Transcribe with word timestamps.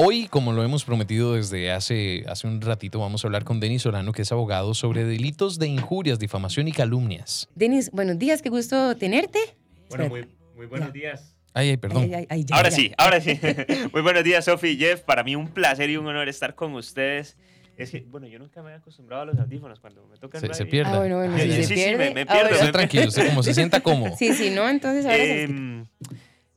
Hoy, 0.00 0.28
como 0.28 0.52
lo 0.52 0.62
hemos 0.62 0.84
prometido 0.84 1.34
desde 1.34 1.72
hace, 1.72 2.24
hace 2.28 2.46
un 2.46 2.60
ratito, 2.60 3.00
vamos 3.00 3.24
a 3.24 3.26
hablar 3.26 3.42
con 3.42 3.58
Denis 3.58 3.82
Solano, 3.82 4.12
que 4.12 4.22
es 4.22 4.30
abogado, 4.30 4.72
sobre 4.72 5.02
delitos 5.04 5.58
de 5.58 5.66
injurias, 5.66 6.20
difamación 6.20 6.68
y 6.68 6.72
calumnias. 6.72 7.48
Denis, 7.56 7.90
buenos 7.90 8.16
días, 8.16 8.40
qué 8.40 8.48
gusto 8.48 8.96
tenerte. 8.96 9.40
Bueno, 9.88 10.08
muy, 10.08 10.28
muy 10.54 10.66
buenos 10.66 10.92
días. 10.92 11.34
Ay, 11.52 11.70
ay, 11.70 11.76
perdón. 11.78 12.04
Ay, 12.04 12.14
ay, 12.14 12.26
ay, 12.30 12.44
ya, 12.44 12.54
ahora 12.54 12.68
ya. 12.68 12.76
sí, 12.76 12.92
ahora 12.96 13.20
sí. 13.20 13.40
muy 13.92 14.02
buenos 14.02 14.22
días, 14.22 14.44
Sofi 14.44 14.68
y 14.68 14.76
Jeff. 14.76 15.00
Para 15.00 15.24
mí 15.24 15.34
un 15.34 15.48
placer 15.48 15.90
y 15.90 15.96
un 15.96 16.06
honor 16.06 16.28
estar 16.28 16.54
con 16.54 16.74
ustedes. 16.74 17.36
Es 17.76 17.90
que, 17.90 18.06
bueno, 18.08 18.28
yo 18.28 18.38
nunca 18.38 18.62
me 18.62 18.70
he 18.70 18.74
acostumbrado 18.74 19.22
a 19.22 19.26
los 19.26 19.38
audífonos 19.40 19.80
cuando 19.80 20.06
me 20.06 20.16
tocan 20.16 20.40
Se, 20.40 20.54
se 20.54 20.66
pierde. 20.66 20.92
Ah, 20.92 20.98
bueno, 20.98 21.16
bueno, 21.16 21.36
Sí, 21.38 21.50
se 21.50 21.64
sí, 21.64 21.74
pierde. 21.74 22.10
me- 22.10 22.14
me 22.14 22.20
ah, 22.20 22.32
pierdo, 22.34 22.56
bueno. 22.56 22.70
Tranquilo, 22.72 23.08
usted 23.08 23.28
como 23.30 23.42
se 23.42 23.52
sienta 23.52 23.80
cómodo. 23.80 24.14
Sí, 24.16 24.32
sí, 24.32 24.50
¿no? 24.50 24.68
Entonces 24.68 25.04
ahora 25.06 25.16
sí. 25.24 25.30
Em, 25.40 25.86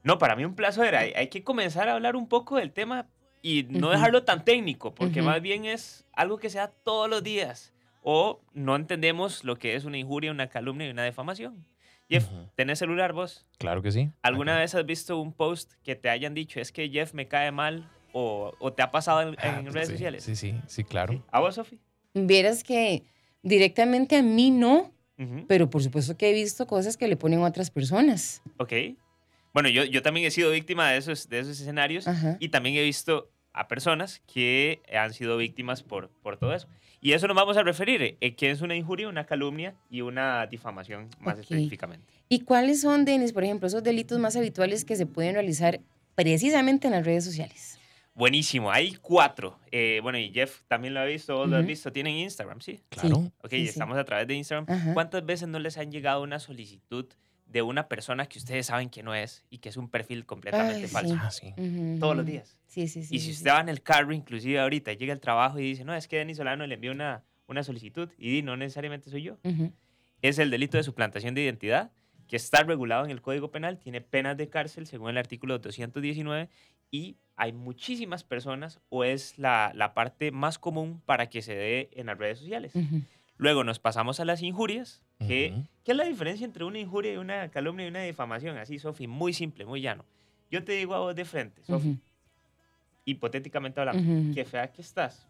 no, 0.04 0.20
para 0.20 0.36
mí 0.36 0.46
un 0.46 0.54
placer. 0.54 0.96
Hay, 0.96 1.14
hay 1.16 1.30
que 1.30 1.44
comenzar 1.44 1.90
a 1.90 1.94
hablar 1.94 2.16
un 2.16 2.28
poco 2.28 2.58
del 2.58 2.72
tema 2.72 3.08
y 3.42 3.64
no 3.64 3.88
Ujú. 3.88 3.96
dejarlo 3.98 4.24
tan 4.24 4.44
técnico, 4.46 4.94
porque 4.94 5.22
Ujú. 5.22 5.30
más 5.30 5.42
bien 5.42 5.66
es 5.66 6.06
algo 6.14 6.38
que 6.38 6.50
se 6.50 6.58
da 6.60 6.68
todos 6.68 7.10
los 7.10 7.24
días. 7.24 7.74
O 8.04 8.42
no 8.54 8.76
entendemos 8.76 9.44
lo 9.44 9.58
que 9.58 9.76
es 9.76 9.86
una 9.86 9.98
injuria, 9.98 10.32
una 10.32 10.48
calumnia 10.48 10.88
y 10.88 10.92
una 10.92 11.04
defamación. 11.04 11.66
Jeff, 12.10 12.26
Ujú. 12.28 12.50
¿tenés 12.56 12.80
celular 12.80 13.14
vos? 13.14 13.46
Claro 13.60 13.82
que 13.82 13.92
sí. 13.92 14.10
¿Alguna 14.24 14.54
Acá. 14.54 14.62
vez 14.62 14.76
has 14.76 14.86
visto 14.86 15.20
un 15.20 15.32
post 15.34 15.74
que 15.84 15.96
te 15.96 16.10
hayan 16.10 16.34
dicho 16.34 16.60
es 16.60 16.72
que 16.72 16.90
Jeff 16.90 17.14
me 17.14 17.28
cae 17.28 17.52
mal 17.52 17.88
o, 18.12 18.54
o 18.60 18.74
te 18.74 18.82
ha 18.82 18.92
pasado 18.92 19.22
en, 19.22 19.36
Ah, 19.40 19.60
en 19.60 19.72
redes 19.72 19.88
sí, 19.88 19.94
sociales? 19.94 20.24
Sí, 20.24 20.36
sí, 20.36 20.56
sí, 20.68 20.84
claro. 20.84 21.14
¿Sí? 21.14 21.22
¿A 21.32 21.40
vos, 21.40 21.56
Sofi? 21.56 21.80
Vieras 22.14 22.64
que 22.64 23.04
directamente 23.44 24.18
a 24.18 24.24
mí 24.24 24.52
no, 24.52 24.92
pero 25.48 25.70
por 25.70 25.84
supuesto 25.84 26.18
que 26.18 26.30
he 26.30 26.34
visto 26.34 26.66
cosas 26.68 26.98
que 26.98 27.08
le 27.08 27.16
ponen 27.16 27.40
a 27.42 27.46
otras 27.46 27.70
personas. 27.70 28.42
Ok. 28.58 28.74
Bueno, 29.54 29.70
yo, 29.70 29.84
yo 29.86 30.02
también 30.02 30.26
he 30.28 30.32
sido 30.32 30.52
víctima 30.52 30.90
de 30.92 30.98
esos, 30.98 31.28
de 31.30 31.40
esos 31.40 31.60
escenarios 31.60 32.08
Ajá. 32.08 32.38
y 32.40 32.50
también 32.50 32.76
he 32.76 32.84
visto 32.84 33.32
a 33.54 33.68
personas 33.68 34.22
que 34.32 34.82
han 34.94 35.14
sido 35.14 35.36
víctimas 35.38 35.84
por, 35.84 36.10
por 36.22 36.38
todo 36.38 36.54
eso. 36.54 36.68
Y 37.02 37.14
eso 37.14 37.28
nos 37.28 37.36
vamos 37.36 37.58
a 37.58 37.64
referir, 37.64 38.18
eh, 38.22 38.36
que 38.36 38.52
es 38.52 38.62
una 38.62 38.76
injuria, 38.76 39.10
una 39.10 39.26
calumnia 39.26 39.76
y 39.90 40.02
una 40.02 40.46
difamación 40.48 41.10
más 41.20 41.34
Ok. 41.34 41.42
específicamente. 41.42 42.14
¿Y 42.30 42.42
cuáles 42.42 42.80
son, 42.82 43.04
Denis, 43.06 43.34
por 43.34 43.44
ejemplo, 43.44 43.68
esos 43.68 43.84
delitos 43.84 44.20
más 44.20 44.36
habituales 44.36 44.86
que 44.86 44.96
se 44.96 45.06
pueden 45.08 45.34
realizar 45.34 45.82
precisamente 46.16 46.88
en 46.88 46.94
las 46.94 47.06
redes 47.06 47.26
sociales? 47.26 47.78
Buenísimo, 48.14 48.72
hay 48.72 48.94
cuatro. 49.02 49.58
Eh, 49.72 50.00
bueno, 50.04 50.18
y 50.20 50.32
Jeff 50.32 50.62
también 50.68 50.94
lo 50.94 51.00
ha 51.00 51.06
visto, 51.06 51.36
vos 51.36 51.50
lo 51.50 51.58
has 51.58 51.66
visto, 51.66 51.92
tienen 51.92 52.16
Instagram, 52.18 52.62
¿sí? 52.62 52.82
Claro. 52.90 53.18
Ok, 53.42 53.50
Sí, 53.50 53.58
sí. 53.64 53.68
estamos 53.70 53.98
a 53.98 54.04
través 54.06 54.28
de 54.28 54.36
Instagram. 54.36 54.66
Ajá. 54.70 54.94
¿Cuántas 54.94 55.26
veces 55.26 55.48
no 55.48 55.60
les 55.60 55.78
han 55.78 55.92
llegado 55.92 56.22
una 56.22 56.40
solicitud 56.40 57.08
de 57.52 57.62
una 57.62 57.88
persona 57.88 58.28
que 58.28 58.40
ustedes 58.40 58.68
saben 58.68 58.90
que 58.90 59.04
no 59.04 59.14
es 59.14 59.44
y 59.50 59.58
que 59.58 59.70
es 59.70 59.78
un 59.78 59.90
perfil 59.90 60.26
completamente 60.26 60.84
Ay, 60.84 60.88
falso? 60.88 61.14
sí. 61.14 61.20
Ah, 61.22 61.32
sí. 61.32 61.98
Todos 62.00 62.16
los 62.16 62.26
días. 62.26 62.58
Sí, 62.68 62.88
sí, 62.88 63.04
sí. 63.04 63.14
y 63.16 63.20
sí, 63.20 63.26
si 63.26 63.34
sí. 63.34 63.38
usted 63.40 63.52
va 63.52 63.60
en 63.60 63.70
el 63.70 63.82
carro, 63.82 64.14
inclusive 64.14 64.60
ahorita, 64.60 64.94
llega 64.94 65.12
al 65.14 65.20
trabajo 65.20 65.60
y 65.60 65.64
dice, 65.64 65.84
no, 65.84 65.94
es 65.94 66.08
que 66.08 66.18
Denis 66.18 66.38
Solano 66.38 66.66
le 66.66 66.76
envió 66.76 66.92
una, 66.92 67.24
una 67.48 67.64
solicitud 67.64 68.10
y 68.18 68.42
no 68.42 68.56
necesariamente 68.56 69.10
soy 69.10 69.24
yo. 69.24 69.38
Es 70.22 70.40
el 70.40 70.50
delito 70.50 70.78
de 70.78 70.84
suplantación 70.84 71.36
de 71.36 71.42
identidad 71.42 71.92
que 72.28 72.38
está 72.38 72.64
regulado 72.64 73.04
en 73.04 73.12
el 73.12 73.22
Código 73.22 73.52
Penal, 73.52 73.78
tiene 73.78 74.00
penas 74.00 74.38
de 74.38 74.48
cárcel 74.48 74.88
según 74.88 75.10
el 75.10 75.18
artículo 75.18 75.60
219 75.60 76.48
y 76.90 77.18
hay 77.36 77.52
muchísimas 77.52 78.24
personas 78.24 78.80
o 78.88 79.04
es 79.04 79.38
la, 79.38 79.74
la 79.76 79.94
parte 79.94 80.32
más 80.32 80.58
común 80.58 81.02
para 81.06 81.28
que 81.28 81.42
se 81.42 81.54
dé 81.56 81.90
en 81.94 82.06
las 82.06 82.18
redes 82.18 82.40
sociales. 82.40 82.72
Luego 83.36 83.66
nos 83.66 83.80
pasamos 83.80 84.22
a 84.22 84.26
las 84.26 84.42
injurias, 84.44 85.02
que, 85.28 85.52
Ujú. 85.54 85.68
¿qué 85.84 85.92
es 85.92 85.98
la 85.98 86.06
diferencia 86.06 86.46
entre 86.46 86.64
una 86.64 86.80
injuria 86.80 87.14
y 87.14 87.18
una 87.18 87.50
calumnia 87.50 87.86
y 87.86 87.90
una 87.90 88.02
difamación? 88.04 88.58
Así, 88.58 88.80
Sofi, 88.80 89.08
muy 89.08 89.34
simple, 89.34 89.66
muy 89.66 89.82
llano. 89.82 90.06
Yo 90.50 90.64
te 90.64 90.74
digo 90.74 90.94
a 90.96 91.00
vos 91.00 91.16
de 91.16 91.26
frente, 91.26 91.64
Sofi, 91.64 91.98
hipotéticamente 93.06 93.80
hablando, 93.80 94.34
qué 94.34 94.46
fea 94.46 94.72
que 94.72 94.82
estás, 94.82 95.28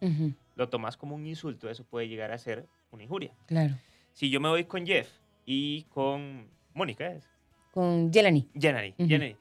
lo 0.56 0.70
tomas 0.70 0.98
como 0.98 1.16
un 1.16 1.26
insulto, 1.26 1.70
eso 1.70 1.84
puede 1.84 2.08
llegar 2.08 2.32
a 2.32 2.38
ser 2.38 2.68
una 2.92 3.04
injuria. 3.04 3.34
Claro. 3.46 3.76
Si 4.14 4.30
yo 4.30 4.42
me 4.42 4.50
voy 4.50 4.66
con 4.66 4.86
Jeff 4.86 5.10
y 5.46 5.84
con 5.84 6.50
Mónica, 6.74 7.12
¿es? 7.12 7.30
Con 7.72 8.12
Yelani. 8.12 8.50
Jenny, 8.54 8.96
Ujú. 8.98 9.08
Jenny, 9.08 9.38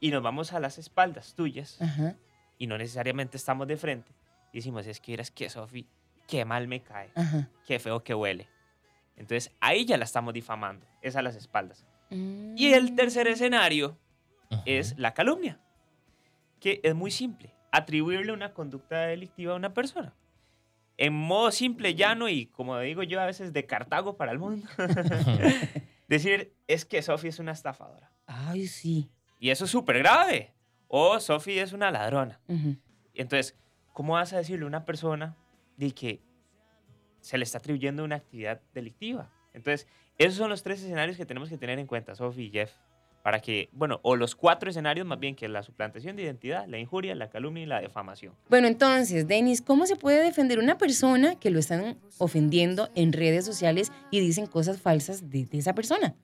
y 0.00 0.10
nos 0.10 0.22
vamos 0.22 0.52
a 0.52 0.60
las 0.60 0.78
espaldas 0.78 1.34
tuyas 1.34 1.78
y 2.58 2.66
no 2.66 2.78
necesariamente 2.78 3.36
estamos 3.36 3.66
de 3.66 3.76
frente, 3.76 4.12
y 4.52 4.58
decimos, 4.58 4.86
es 4.86 5.00
que 5.00 5.14
eres 5.14 5.30
que 5.30 5.48
Sofi, 5.48 5.86
qué 6.28 6.44
mal 6.44 6.68
me 6.68 6.80
cae, 6.82 7.10
qué 7.66 7.78
feo 7.78 8.04
que 8.04 8.14
huele. 8.14 8.48
Entonces 9.16 9.52
ahí 9.60 9.84
ya 9.84 9.96
la 9.98 10.04
estamos 10.04 10.32
difamando, 10.34 10.86
es 11.02 11.16
a 11.16 11.22
las 11.22 11.36
espaldas. 11.36 11.86
Y 12.10 12.14
Mm. 12.70 12.74
el 12.74 12.94
tercer 12.94 13.26
escenario 13.28 13.98
es 14.66 14.98
la 14.98 15.14
calumnia, 15.14 15.60
que 16.60 16.80
es 16.82 16.94
muy 16.94 17.10
simple, 17.10 17.54
atribuirle 17.70 18.32
una 18.32 18.52
conducta 18.52 19.00
delictiva 19.06 19.54
a 19.54 19.56
una 19.56 19.72
persona. 19.72 20.14
En 20.98 21.14
modo 21.14 21.50
simple, 21.50 21.94
llano 21.94 22.28
y 22.28 22.46
como 22.46 22.78
digo 22.78 23.02
yo 23.02 23.20
a 23.20 23.24
veces 23.26 23.52
de 23.54 23.64
Cartago 23.66 24.16
para 24.16 24.30
el 24.32 24.38
mundo, 24.38 24.68
decir 26.08 26.54
es 26.66 26.84
que 26.84 27.00
Sofi 27.02 27.28
es 27.28 27.38
una 27.38 27.52
estafadora. 27.52 28.10
Ay, 28.26 28.66
sí. 28.66 29.10
Y 29.38 29.50
eso 29.50 29.64
es 29.64 29.70
súper 29.70 29.98
grave. 29.98 30.52
O 30.88 31.18
Sofi 31.18 31.58
es 31.58 31.72
una 31.72 31.90
ladrona. 31.90 32.40
Entonces, 33.14 33.58
¿cómo 33.94 34.12
vas 34.14 34.32
a 34.34 34.36
decirle 34.38 34.64
a 34.64 34.68
una 34.68 34.84
persona 34.84 35.36
de 35.78 35.92
que 35.92 36.22
se 37.22 37.38
le 37.38 37.44
está 37.44 37.58
atribuyendo 37.58 38.04
una 38.04 38.16
actividad 38.16 38.60
delictiva? 38.74 39.30
Entonces, 39.54 39.88
esos 40.18 40.34
son 40.34 40.50
los 40.50 40.62
tres 40.62 40.82
escenarios 40.82 41.16
que 41.16 41.24
tenemos 41.24 41.48
que 41.48 41.56
tener 41.56 41.78
en 41.78 41.86
cuenta, 41.86 42.14
Sofi 42.14 42.42
y 42.42 42.50
Jeff, 42.50 42.72
para 43.22 43.40
que, 43.40 43.68
bueno, 43.72 44.00
o 44.02 44.16
los 44.16 44.34
cuatro 44.34 44.68
escenarios 44.68 45.06
más 45.06 45.18
bien, 45.18 45.34
que 45.34 45.46
es 45.46 45.50
la 45.50 45.62
suplantación 45.62 46.16
de 46.16 46.24
identidad, 46.24 46.66
la 46.66 46.78
injuria, 46.78 47.14
la 47.14 47.30
calumnia 47.30 47.62
y 47.62 47.66
la 47.66 47.80
defamación. 47.80 48.34
Bueno, 48.48 48.66
entonces, 48.66 49.26
Denis, 49.26 49.62
¿cómo 49.62 49.86
se 49.86 49.96
puede 49.96 50.22
defender 50.22 50.58
una 50.58 50.76
persona 50.76 51.38
que 51.38 51.50
lo 51.50 51.58
están 51.58 51.98
ofendiendo 52.18 52.90
en 52.94 53.12
redes 53.12 53.46
sociales 53.46 53.92
y 54.10 54.20
dicen 54.20 54.46
cosas 54.46 54.80
falsas 54.80 55.30
de, 55.30 55.46
de 55.46 55.58
esa 55.58 55.74
persona? 55.74 56.14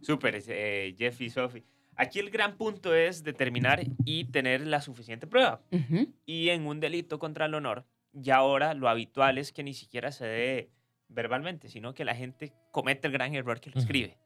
Súper, 0.00 0.42
eh, 0.48 0.94
Jeff 0.98 1.20
y 1.20 1.30
Sofi. 1.30 1.64
Aquí 1.96 2.20
el 2.20 2.30
gran 2.30 2.56
punto 2.56 2.94
es 2.94 3.24
determinar 3.24 3.80
y 4.04 4.24
tener 4.26 4.64
la 4.64 4.80
suficiente 4.80 5.26
prueba. 5.26 5.60
Y 6.24 6.50
en 6.50 6.64
un 6.66 6.78
delito 6.78 7.18
contra 7.18 7.46
el 7.46 7.54
honor, 7.54 7.84
ya 8.12 8.36
ahora 8.36 8.74
lo 8.74 8.88
habitual 8.88 9.38
es 9.38 9.52
que 9.52 9.62
ni 9.62 9.74
siquiera 9.74 10.12
se 10.12 10.26
dé 10.26 10.70
verbalmente, 11.08 11.68
sino 11.68 11.94
que 11.94 12.04
la 12.04 12.14
gente 12.14 12.52
comete 12.70 13.06
el 13.06 13.12
gran 13.12 13.34
error 13.34 13.60
que 13.60 13.70
lo 13.70 13.78
escribe. 13.78 14.18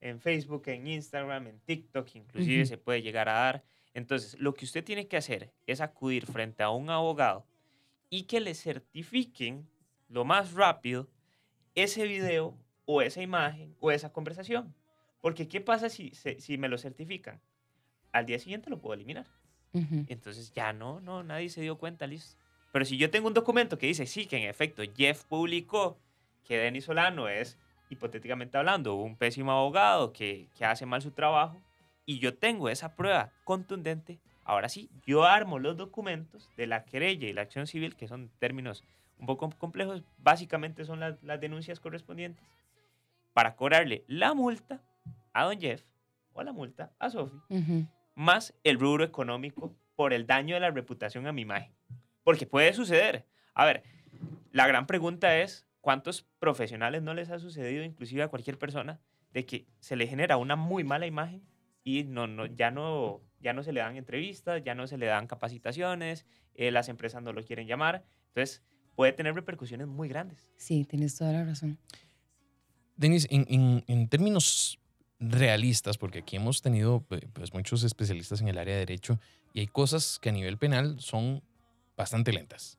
En 0.00 0.20
Facebook, 0.20 0.62
en 0.66 0.86
Instagram, 0.86 1.48
en 1.48 1.60
TikTok, 1.60 2.14
inclusive 2.14 2.66
se 2.66 2.78
puede 2.78 3.02
llegar 3.02 3.28
a 3.28 3.34
dar. 3.34 3.64
Entonces, 3.94 4.38
lo 4.38 4.54
que 4.54 4.64
usted 4.64 4.84
tiene 4.84 5.08
que 5.08 5.16
hacer 5.16 5.52
es 5.66 5.80
acudir 5.80 6.26
frente 6.26 6.62
a 6.62 6.70
un 6.70 6.90
abogado 6.90 7.46
y 8.10 8.24
que 8.24 8.40
le 8.40 8.54
certifiquen 8.54 9.68
lo 10.08 10.24
más 10.24 10.52
rápido 10.52 11.08
ese 11.74 12.06
video 12.06 12.56
o 12.84 13.02
esa 13.02 13.22
imagen 13.22 13.76
o 13.80 13.90
esa 13.90 14.12
conversación. 14.12 14.74
Porque, 15.20 15.48
¿qué 15.48 15.60
pasa 15.60 15.88
si, 15.88 16.12
si 16.14 16.58
me 16.58 16.68
lo 16.68 16.78
certifican? 16.78 17.40
Al 18.12 18.24
día 18.24 18.38
siguiente 18.38 18.70
lo 18.70 18.80
puedo 18.80 18.94
eliminar. 18.94 19.26
Entonces 19.72 20.52
ya 20.52 20.72
no, 20.72 21.00
no, 21.00 21.22
nadie 21.22 21.50
se 21.50 21.60
dio 21.60 21.76
cuenta, 21.76 22.06
listo. 22.06 22.40
Pero 22.78 22.86
si 22.86 22.96
yo 22.96 23.10
tengo 23.10 23.26
un 23.26 23.34
documento 23.34 23.76
que 23.76 23.88
dice, 23.88 24.06
sí, 24.06 24.26
que 24.26 24.36
en 24.36 24.48
efecto 24.48 24.84
Jeff 24.96 25.24
publicó 25.24 25.98
que 26.44 26.58
Denis 26.58 26.84
Solano 26.84 27.28
es, 27.28 27.58
hipotéticamente 27.90 28.56
hablando, 28.56 28.94
un 28.94 29.16
pésimo 29.16 29.50
abogado 29.50 30.12
que, 30.12 30.48
que 30.56 30.64
hace 30.64 30.86
mal 30.86 31.02
su 31.02 31.10
trabajo, 31.10 31.60
y 32.06 32.20
yo 32.20 32.38
tengo 32.38 32.68
esa 32.68 32.94
prueba 32.94 33.32
contundente, 33.42 34.20
ahora 34.44 34.68
sí, 34.68 34.92
yo 35.04 35.24
armo 35.24 35.58
los 35.58 35.76
documentos 35.76 36.48
de 36.56 36.68
la 36.68 36.84
querella 36.84 37.26
y 37.26 37.32
la 37.32 37.42
acción 37.42 37.66
civil, 37.66 37.96
que 37.96 38.06
son 38.06 38.30
términos 38.38 38.84
un 39.18 39.26
poco 39.26 39.50
complejos, 39.58 40.04
básicamente 40.16 40.84
son 40.84 41.00
las, 41.00 41.20
las 41.24 41.40
denuncias 41.40 41.80
correspondientes, 41.80 42.44
para 43.32 43.56
cobrarle 43.56 44.04
la 44.06 44.34
multa 44.34 44.80
a 45.32 45.46
don 45.46 45.60
Jeff 45.60 45.82
o 46.32 46.44
la 46.44 46.52
multa 46.52 46.92
a 47.00 47.10
Sophie 47.10 47.40
Ujú. 47.48 47.88
más 48.14 48.54
el 48.62 48.78
rubro 48.78 49.02
económico 49.02 49.74
por 49.96 50.12
el 50.12 50.28
daño 50.28 50.54
de 50.54 50.60
la 50.60 50.70
reputación 50.70 51.26
a 51.26 51.32
mi 51.32 51.42
imagen. 51.42 51.74
Porque 52.28 52.44
puede 52.46 52.74
suceder. 52.74 53.24
A 53.54 53.64
ver, 53.64 53.82
la 54.52 54.66
gran 54.66 54.86
pregunta 54.86 55.38
es, 55.38 55.66
¿cuántos 55.80 56.26
profesionales 56.38 57.00
no 57.02 57.14
les 57.14 57.30
ha 57.30 57.38
sucedido, 57.38 57.82
inclusive 57.82 58.22
a 58.22 58.28
cualquier 58.28 58.58
persona, 58.58 59.00
de 59.32 59.46
que 59.46 59.64
se 59.80 59.96
le 59.96 60.06
genera 60.06 60.36
una 60.36 60.54
muy 60.54 60.84
mala 60.84 61.06
imagen 61.06 61.40
y 61.84 62.04
no, 62.04 62.26
no, 62.26 62.44
ya, 62.44 62.70
no, 62.70 63.22
ya 63.40 63.54
no 63.54 63.62
se 63.62 63.72
le 63.72 63.80
dan 63.80 63.96
entrevistas, 63.96 64.62
ya 64.62 64.74
no 64.74 64.86
se 64.86 64.98
le 64.98 65.06
dan 65.06 65.26
capacitaciones, 65.26 66.26
eh, 66.54 66.70
las 66.70 66.90
empresas 66.90 67.22
no 67.22 67.32
lo 67.32 67.42
quieren 67.42 67.66
llamar? 67.66 68.04
Entonces, 68.26 68.62
puede 68.94 69.12
tener 69.14 69.34
repercusiones 69.34 69.86
muy 69.86 70.06
grandes. 70.10 70.50
Sí, 70.58 70.84
tienes 70.84 71.16
toda 71.16 71.32
la 71.32 71.44
razón. 71.46 71.78
Denis, 72.96 73.26
en, 73.30 73.46
en- 73.48 73.84
en 73.86 74.06
términos 74.06 74.78
realistas, 75.18 75.96
porque 75.96 76.18
aquí 76.18 76.36
hemos 76.36 76.60
tenido 76.60 77.06
eh, 77.08 77.26
pues, 77.32 77.54
muchos 77.54 77.84
especialistas 77.84 78.42
en 78.42 78.48
el 78.48 78.58
área 78.58 78.74
de 78.74 78.80
derecho 78.80 79.18
y 79.54 79.60
hay 79.60 79.66
cosas 79.66 80.18
que 80.20 80.28
a 80.28 80.32
nivel 80.32 80.58
penal 80.58 81.00
son 81.00 81.42
bastante 81.98 82.32
lentas. 82.32 82.78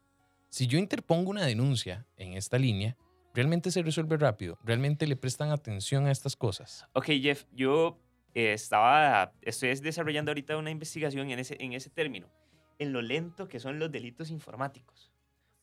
Si 0.50 0.66
yo 0.66 0.80
interpongo 0.80 1.30
una 1.30 1.46
denuncia 1.46 2.08
en 2.18 2.34
esta 2.34 2.58
línea, 2.58 2.98
realmente 3.36 3.70
se 3.70 3.84
resuelve 3.84 4.18
rápido, 4.18 4.58
realmente 4.64 5.06
le 5.06 5.16
prestan 5.16 5.52
atención 5.52 6.08
a 6.08 6.12
estas 6.12 6.36
cosas. 6.36 6.88
Ok, 6.94 7.06
Jeff, 7.22 7.46
yo 7.52 8.00
eh, 8.34 8.54
estaba, 8.54 9.34
estoy 9.42 9.76
desarrollando 9.76 10.32
ahorita 10.32 10.58
una 10.58 10.72
investigación 10.72 11.30
en 11.30 11.38
ese, 11.38 11.58
en 11.60 11.74
ese 11.74 11.92
término. 11.92 12.28
en 12.80 12.94
lo 12.94 13.02
lento 13.02 13.50
que 13.50 13.60
son 13.60 13.78
los 13.78 13.92
delitos 13.92 14.32
informáticos. 14.32 15.12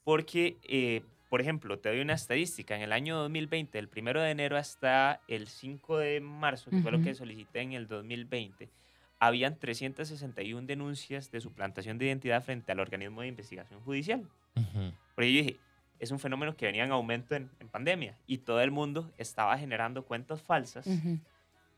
Porque, 0.05 0.59
eh, 0.69 1.03
por 1.31 1.41
ejemplo, 1.41 1.79
te 1.79 1.89
doy 1.89 2.01
una 2.01 2.13
estadística. 2.13 2.77
En 2.77 2.83
el 2.83 2.93
año 2.93 3.17
2020, 3.17 3.79
del 3.79 3.89
1 3.89 4.21
de 4.21 4.31
enero 4.31 4.59
hasta 4.59 5.23
el 5.27 5.49
5 5.49 5.97
de 5.97 6.21
marzo, 6.21 6.71
que 6.71 6.83
fue 6.83 6.93
lo 6.93 7.01
que 7.01 7.15
solicité 7.15 7.63
en 7.63 7.73
el 7.73 7.89
2020, 7.89 8.71
habían 9.19 9.59
361 9.59 10.67
denuncias 10.67 11.31
de 11.31 11.41
suplantación 11.41 11.99
de 11.99 12.07
identidad 12.07 12.43
frente 12.43 12.73
al 12.73 12.81
organismo 12.81 13.23
de 13.23 13.29
investigación 13.29 13.81
judicial. 13.81 14.29
Ujú. 14.55 14.93
Porque 15.15 15.33
yo 15.33 15.39
dije, 15.43 15.57
es 15.99 16.11
un 16.11 16.19
fenómeno 16.19 16.57
que 16.57 16.67
venía 16.67 16.85
en 16.85 16.93
aumento 16.93 17.35
en, 17.35 17.51
en 17.61 17.69
pandemia 17.69 18.17
y 18.27 18.39
todo 18.39 18.61
el 18.61 18.71
mundo 18.71 19.11
estaba 19.17 19.57
generando 19.59 20.05
cuentas 20.05 20.43
falsas 20.43 20.87
Ujú. 20.87 21.19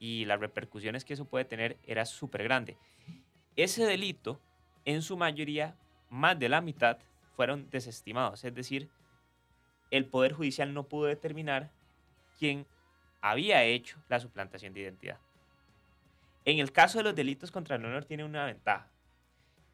y 0.01 0.25
las 0.25 0.41
repercusiones 0.41 1.05
que 1.05 1.15
eso 1.15 1.25
puede 1.25 1.45
tener 1.45 1.77
era 1.87 2.05
súper 2.05 2.43
grande. 2.43 2.77
Ese 3.57 3.85
delito, 3.85 4.41
en 4.85 5.03
su 5.03 5.17
mayoría, 5.17 5.75
más 6.11 6.39
de 6.39 6.49
la 6.49 6.61
mitad, 6.61 6.99
fueron 7.37 7.69
desestimados. 7.71 8.45
Es 8.45 8.55
decir, 8.55 8.89
el 9.91 10.05
Poder 10.07 10.33
Judicial 10.33 10.75
no 10.75 10.85
pudo 10.85 11.07
determinar 11.07 11.71
quién 12.39 12.67
había 13.21 13.65
hecho 13.65 13.99
la 14.09 14.21
suplantación 14.21 14.75
de 14.75 14.81
identidad. 14.81 15.19
En 16.49 16.61
el 16.61 16.73
caso 16.73 16.97
de 16.97 17.05
los 17.05 17.15
delitos 17.15 17.51
contra 17.51 17.77
el 17.77 17.85
honor 17.85 18.07
tiene 18.07 18.25
una 18.25 18.47
ventaja, 18.47 18.91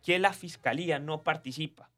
que 0.03 0.19
la 0.19 0.33
Fiscalía 0.33 0.99
no 0.99 1.23
participa. 1.23 1.89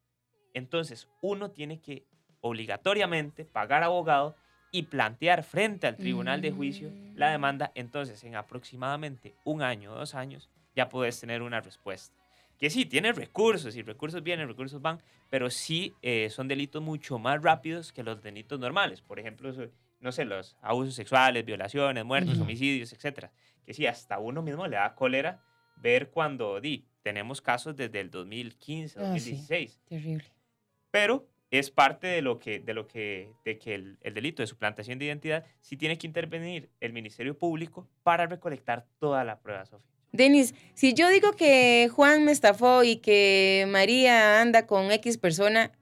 Entonces, 0.52 1.08
uno 1.22 1.50
tiene 1.50 1.80
que 1.80 2.04
obligatoriamente 2.42 3.46
pagar 3.46 3.82
abogado 3.82 4.36
y 4.70 4.82
plantear 4.82 5.44
frente 5.44 5.86
al 5.86 5.96
tribunal 5.96 6.42
de 6.42 6.52
juicio 6.52 6.92
la 7.14 7.28
Mm. 7.28 7.32
demanda. 7.32 7.72
Entonces, 7.74 8.22
en 8.24 8.34
aproximadamente 8.36 9.34
un 9.44 9.62
año 9.62 9.92
o 9.92 9.94
dos 9.94 10.14
años, 10.14 10.50
ya 10.74 10.90
puedes 10.90 11.18
tener 11.18 11.40
una 11.40 11.62
respuesta. 11.62 12.14
Que 12.58 12.68
sí, 12.68 12.84
tiene 12.84 13.14
recursos 13.14 13.76
y 13.76 13.82
recursos 13.82 14.22
vienen, 14.22 14.46
recursos 14.46 14.82
van, 14.82 15.00
pero 15.30 15.48
sí 15.48 15.94
eh, 16.02 16.28
son 16.28 16.48
delitos 16.48 16.82
mucho 16.82 17.18
más 17.18 17.42
rápidos 17.42 17.94
que 17.94 18.02
los 18.02 18.20
delitos 18.20 18.60
normales. 18.60 19.00
Por 19.00 19.18
ejemplo, 19.18 19.50
no 20.06 20.12
sé, 20.12 20.24
los 20.24 20.56
abusos 20.62 20.94
sexuales, 20.94 21.44
violaciones, 21.44 22.04
muertes, 22.04 22.34
Ujú. 22.34 22.44
homicidios, 22.44 22.92
etcétera. 22.92 23.30
Que 23.66 23.74
sí, 23.74 23.86
hasta 23.86 24.18
uno 24.18 24.40
mismo 24.40 24.66
le 24.68 24.76
da 24.76 24.94
cólera 24.94 25.42
ver 25.74 26.10
cuando 26.10 26.60
di, 26.60 26.86
tenemos 27.02 27.40
casos 27.42 27.76
desde 27.76 28.00
el 28.00 28.10
2015, 28.10 28.98
Ah, 29.00 29.02
sí. 29.18 29.32
2016 29.32 29.80
Terrible. 29.88 30.24
pero 30.90 31.28
es 31.50 31.70
parte 31.70 32.06
de 32.06 32.22
lo 32.22 32.38
que, 32.38 32.58
de 32.60 32.72
lo 32.74 32.86
que, 32.86 33.32
de 33.44 33.58
que 33.58 33.74
el, 33.74 33.98
el 34.00 34.14
delito 34.14 34.42
de 34.42 34.46
suplantación 34.46 34.98
de 34.98 35.04
identidad 35.06 35.44
sí 35.60 35.76
tiene 35.76 35.98
que 35.98 36.06
intervenir 36.06 36.70
el 36.80 36.92
Ministerio 36.92 37.36
Público 37.36 37.88
para 38.02 38.26
recolectar 38.26 38.86
toda 38.98 39.22
la 39.24 39.38
prueba, 39.40 39.64
Sofía. 39.66 39.86
Denis, 40.12 40.54
si 40.74 40.94
yo 40.94 41.08
digo 41.10 41.32
que 41.32 41.88
Juan 41.92 42.24
me 42.24 42.32
estafó 42.32 42.82
y 42.84 42.96
que 42.96 43.66
María 43.68 44.40
anda 44.40 44.66
con 44.66 44.90
X 44.90 45.18
persona, 45.18 45.72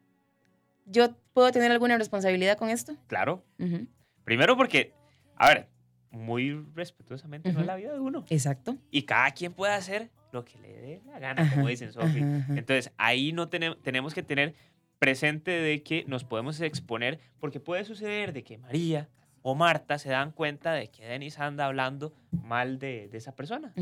¿yo 0.86 1.14
puedo 1.32 1.50
tener 1.52 1.70
alguna 1.72 1.96
responsabilidad 1.98 2.56
con 2.58 2.68
esto? 2.70 2.96
Claro, 3.06 3.44
Ujú. 3.58 3.86
Primero 4.24 4.56
porque, 4.56 4.92
a 5.36 5.48
ver, 5.48 5.68
muy 6.10 6.64
respetuosamente 6.74 7.52
no 7.52 7.60
es 7.60 7.66
la 7.66 7.76
vida 7.76 7.92
de 7.92 8.00
uno. 8.00 8.24
Exacto. 8.30 8.76
Y 8.90 9.02
cada 9.02 9.30
quien 9.32 9.52
puede 9.52 9.72
hacer 9.72 10.10
lo 10.32 10.44
que 10.44 10.58
le 10.58 10.72
dé 10.72 11.02
la 11.06 11.18
gana, 11.18 11.42
Ajá, 11.42 11.54
como 11.54 11.68
dicen, 11.68 11.90
ajá. 11.96 12.08
Entonces, 12.56 12.92
ahí 12.96 13.32
no 13.32 13.48
tenemos, 13.48 13.80
tenemos 13.82 14.14
que 14.14 14.22
tener 14.22 14.54
presente 14.98 15.50
de 15.50 15.82
que 15.82 16.04
nos 16.06 16.24
podemos 16.24 16.60
exponer, 16.60 17.20
porque 17.40 17.60
puede 17.60 17.84
suceder 17.84 18.32
de 18.32 18.42
que 18.42 18.58
María 18.58 19.08
o 19.42 19.54
Marta 19.54 19.98
se 19.98 20.08
dan 20.08 20.32
cuenta 20.32 20.72
de 20.72 20.88
que 20.88 21.04
Denis 21.04 21.38
anda 21.38 21.66
hablando 21.66 22.14
mal 22.30 22.78
de, 22.78 23.08
de 23.08 23.18
esa 23.18 23.36
persona. 23.36 23.74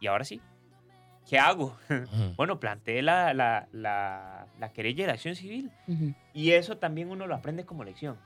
Y 0.00 0.06
ahora 0.06 0.24
sí, 0.24 0.40
¿qué 1.26 1.38
hago? 1.38 1.76
Bueno, 2.36 2.60
planteé 2.60 3.00
la, 3.02 3.32
la, 3.32 3.68
la, 3.72 4.46
la 4.58 4.72
querella 4.72 5.04
de 5.04 5.06
la 5.06 5.12
acción 5.14 5.34
civil. 5.34 5.70
Y 6.34 6.50
eso 6.50 6.76
también 6.76 7.10
uno 7.10 7.26
lo 7.26 7.34
aprende 7.34 7.64
como 7.64 7.82
lección. 7.84 8.18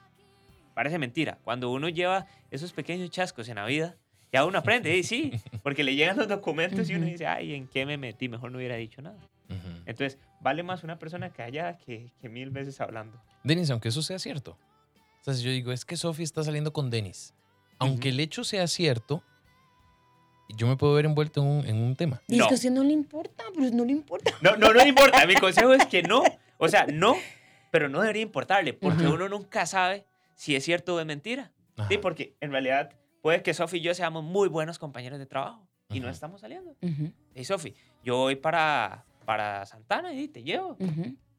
Parece 0.74 0.98
mentira. 0.98 1.38
Cuando 1.44 1.70
uno 1.70 1.88
lleva 1.88 2.26
esos 2.50 2.72
pequeños 2.72 3.10
chascos 3.10 3.48
en 3.48 3.56
la 3.56 3.66
vida, 3.66 3.96
ya 4.32 4.44
uno 4.46 4.58
aprende, 4.58 4.96
y 4.96 5.02
sí, 5.02 5.32
porque 5.62 5.84
le 5.84 5.94
llegan 5.94 6.16
los 6.16 6.28
documentos 6.28 6.88
y 6.88 6.94
uno 6.94 7.06
dice, 7.06 7.26
ay, 7.26 7.54
¿en 7.54 7.68
qué 7.68 7.84
me 7.84 7.98
metí? 7.98 8.28
Mejor 8.28 8.50
no 8.50 8.58
hubiera 8.58 8.76
dicho 8.76 9.02
nada. 9.02 9.18
Ujú. 9.50 9.82
Entonces, 9.84 10.18
vale 10.40 10.62
más 10.62 10.82
una 10.84 10.98
persona 10.98 11.30
callada 11.30 11.76
que, 11.76 12.10
que 12.20 12.28
mil 12.30 12.48
veces 12.50 12.80
hablando. 12.80 13.20
Denis, 13.44 13.68
aunque 13.70 13.88
eso 13.88 14.00
sea 14.00 14.18
cierto. 14.18 14.52
O 15.20 15.24
sea, 15.24 15.34
si 15.34 15.42
yo 15.42 15.50
digo, 15.50 15.70
es 15.72 15.84
que 15.84 15.96
Sophie 15.96 16.24
está 16.24 16.42
saliendo 16.42 16.72
con 16.72 16.88
Denis. 16.90 17.34
Aunque 17.78 18.08
Ujú. 18.08 18.14
el 18.14 18.20
hecho 18.20 18.44
sea 18.44 18.66
cierto, 18.68 19.22
yo 20.56 20.66
me 20.66 20.76
puedo 20.76 20.94
ver 20.94 21.04
envuelto 21.06 21.42
en 21.42 21.46
un, 21.48 21.66
en 21.66 21.76
un 21.76 21.96
tema. 21.96 22.22
Y 22.28 22.34
es 22.34 22.38
No. 22.40 22.46
que 22.48 22.54
a 22.54 22.56
usted 22.56 22.70
no 22.70 22.82
le 22.84 22.92
importa, 22.92 23.44
pero 23.54 23.70
no 23.70 23.84
le 23.84 23.92
importa. 23.92 24.32
No, 24.40 24.56
no, 24.56 24.72
no 24.72 24.84
importa. 24.86 25.26
Mi 25.26 25.34
consejo 25.34 25.74
es 25.74 25.86
que 25.86 26.02
no. 26.02 26.22
O 26.58 26.68
sea, 26.68 26.86
no, 26.86 27.16
pero 27.70 27.88
no 27.88 28.00
debería 28.00 28.22
importarle, 28.22 28.72
porque 28.72 29.04
Ujú. 29.04 29.14
uno 29.14 29.28
nunca 29.28 29.66
sabe 29.66 30.04
si 30.34 30.56
es 30.56 30.64
cierto 30.64 30.94
o 30.96 31.00
es 31.00 31.06
mentira. 31.06 31.52
Ajá. 31.76 31.88
Sí, 31.88 31.98
porque 31.98 32.36
en 32.40 32.50
realidad 32.52 32.92
puede 33.22 33.42
que 33.42 33.54
Sofi 33.54 33.78
y 33.78 33.80
yo 33.80 33.94
seamos 33.94 34.22
muy 34.24 34.48
buenos 34.48 34.78
compañeros 34.78 35.18
de 35.18 35.26
trabajo 35.26 35.66
y 35.88 36.00
no 36.00 36.08
estamos 36.08 36.40
saliendo. 36.40 36.76
Hey, 37.34 37.44
Sofi, 37.44 37.74
yo 38.02 38.16
voy 38.16 38.36
para, 38.36 39.04
para 39.24 39.64
Santana 39.66 40.12
y 40.12 40.28
te 40.28 40.42
llevo 40.42 40.76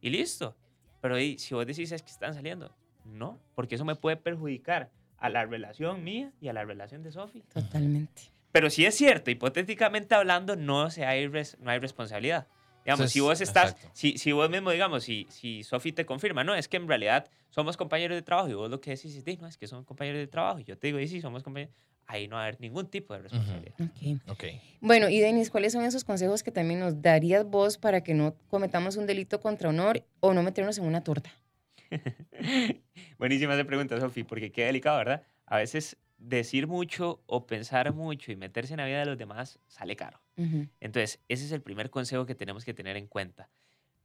y 0.01 0.09
listo. 0.09 0.55
Pero 1.01 1.19
y, 1.19 1.37
si 1.37 1.53
vos 1.53 1.65
decís 1.65 1.91
es 1.91 2.01
que 2.01 2.11
están 2.11 2.33
saliendo, 2.33 2.73
no, 3.03 3.39
porque 3.55 3.75
eso 3.75 3.83
me 3.85 3.95
puede 3.95 4.15
perjudicar 4.15 4.89
a 5.17 5.29
la 5.29 5.45
relación 5.45 6.03
mía 6.03 6.31
y 6.39 6.47
a 6.47 6.53
la 6.53 6.63
relación 6.65 7.03
de 7.03 7.11
Sofi. 7.11 7.41
Totalmente. 7.53 8.23
Pero 8.51 8.69
si 8.69 8.85
es 8.85 8.95
cierto, 8.95 9.31
hipotéticamente 9.31 10.15
hablando, 10.15 10.55
no, 10.55 10.89
se 10.91 11.05
hay, 11.05 11.27
res- 11.27 11.57
no 11.59 11.71
hay 11.71 11.79
responsabilidad. 11.79 12.47
Digamos, 12.83 12.99
Entonces, 13.01 13.13
si 13.13 13.19
vos 13.21 13.39
estás, 13.41 13.75
si, 13.93 14.17
si 14.17 14.31
vos 14.33 14.49
mismo, 14.49 14.71
digamos, 14.71 15.03
si, 15.03 15.25
si 15.29 15.63
Sofi 15.63 15.93
te 15.93 16.05
confirma, 16.05 16.43
no, 16.43 16.53
es 16.53 16.67
que 16.67 16.77
en 16.77 16.87
realidad 16.87 17.29
somos 17.49 17.77
compañeros 17.77 18.15
de 18.15 18.21
trabajo 18.21 18.49
y 18.49 18.53
vos 18.53 18.69
lo 18.69 18.81
que 18.81 18.91
decís 18.91 19.15
es, 19.15 19.23
"Di, 19.23 19.37
no, 19.37 19.47
es 19.47 19.57
que 19.57 19.67
somos 19.67 19.85
compañeros 19.85 20.19
de 20.19 20.27
trabajo 20.27 20.59
y 20.59 20.65
yo 20.65 20.77
te 20.77 20.87
digo, 20.87 20.99
y 20.99 21.07
sí, 21.07 21.21
somos 21.21 21.43
compañeros, 21.43 21.73
ahí 22.07 22.27
no 22.27 22.35
va 22.35 22.41
a 22.41 22.45
haber 22.47 22.59
ningún 22.59 22.87
tipo 22.87 23.13
de 23.13 23.21
responsabilidad. 23.21 23.75
Ok. 23.79 24.21
Ok. 24.27 24.43
Bueno, 24.81 25.07
y 25.07 25.19
Denis, 25.19 25.49
¿cuáles 25.49 25.71
son 25.71 25.85
esos 25.85 26.03
consejos 26.03 26.43
que 26.43 26.51
también 26.51 26.81
nos 26.81 27.01
darías 27.01 27.45
vos 27.45 27.77
para 27.77 28.03
que 28.03 28.13
no 28.13 28.35
cometamos 28.49 28.97
un 28.97 29.05
delito 29.07 29.39
contra 29.39 29.69
honor 29.69 30.03
o 30.19 30.33
no 30.33 30.43
meternos 30.43 30.77
en 30.77 30.85
una 30.85 31.01
torta? 31.03 31.31
Buenísima 33.17 33.53
esa 33.53 33.63
pregunta, 33.63 33.99
Sofi, 33.99 34.23
porque 34.23 34.51
qué 34.51 34.65
delicado, 34.65 34.97
¿verdad? 34.97 35.23
A 35.45 35.57
veces 35.57 35.97
decir 36.17 36.67
mucho 36.67 37.21
o 37.27 37.45
pensar 37.45 37.93
mucho 37.93 38.31
y 38.31 38.35
meterse 38.35 38.73
en 38.73 38.79
la 38.79 38.85
vida 38.85 38.99
de 38.99 39.05
los 39.05 39.17
demás 39.17 39.59
sale 39.67 39.95
caro. 39.95 40.22
Entonces, 40.35 41.19
ese 41.29 41.45
es 41.45 41.51
el 41.51 41.61
primer 41.61 41.89
consejo 41.89 42.25
que 42.25 42.35
tenemos 42.35 42.65
que 42.65 42.73
tener 42.73 42.97
en 42.97 43.07
cuenta. 43.07 43.49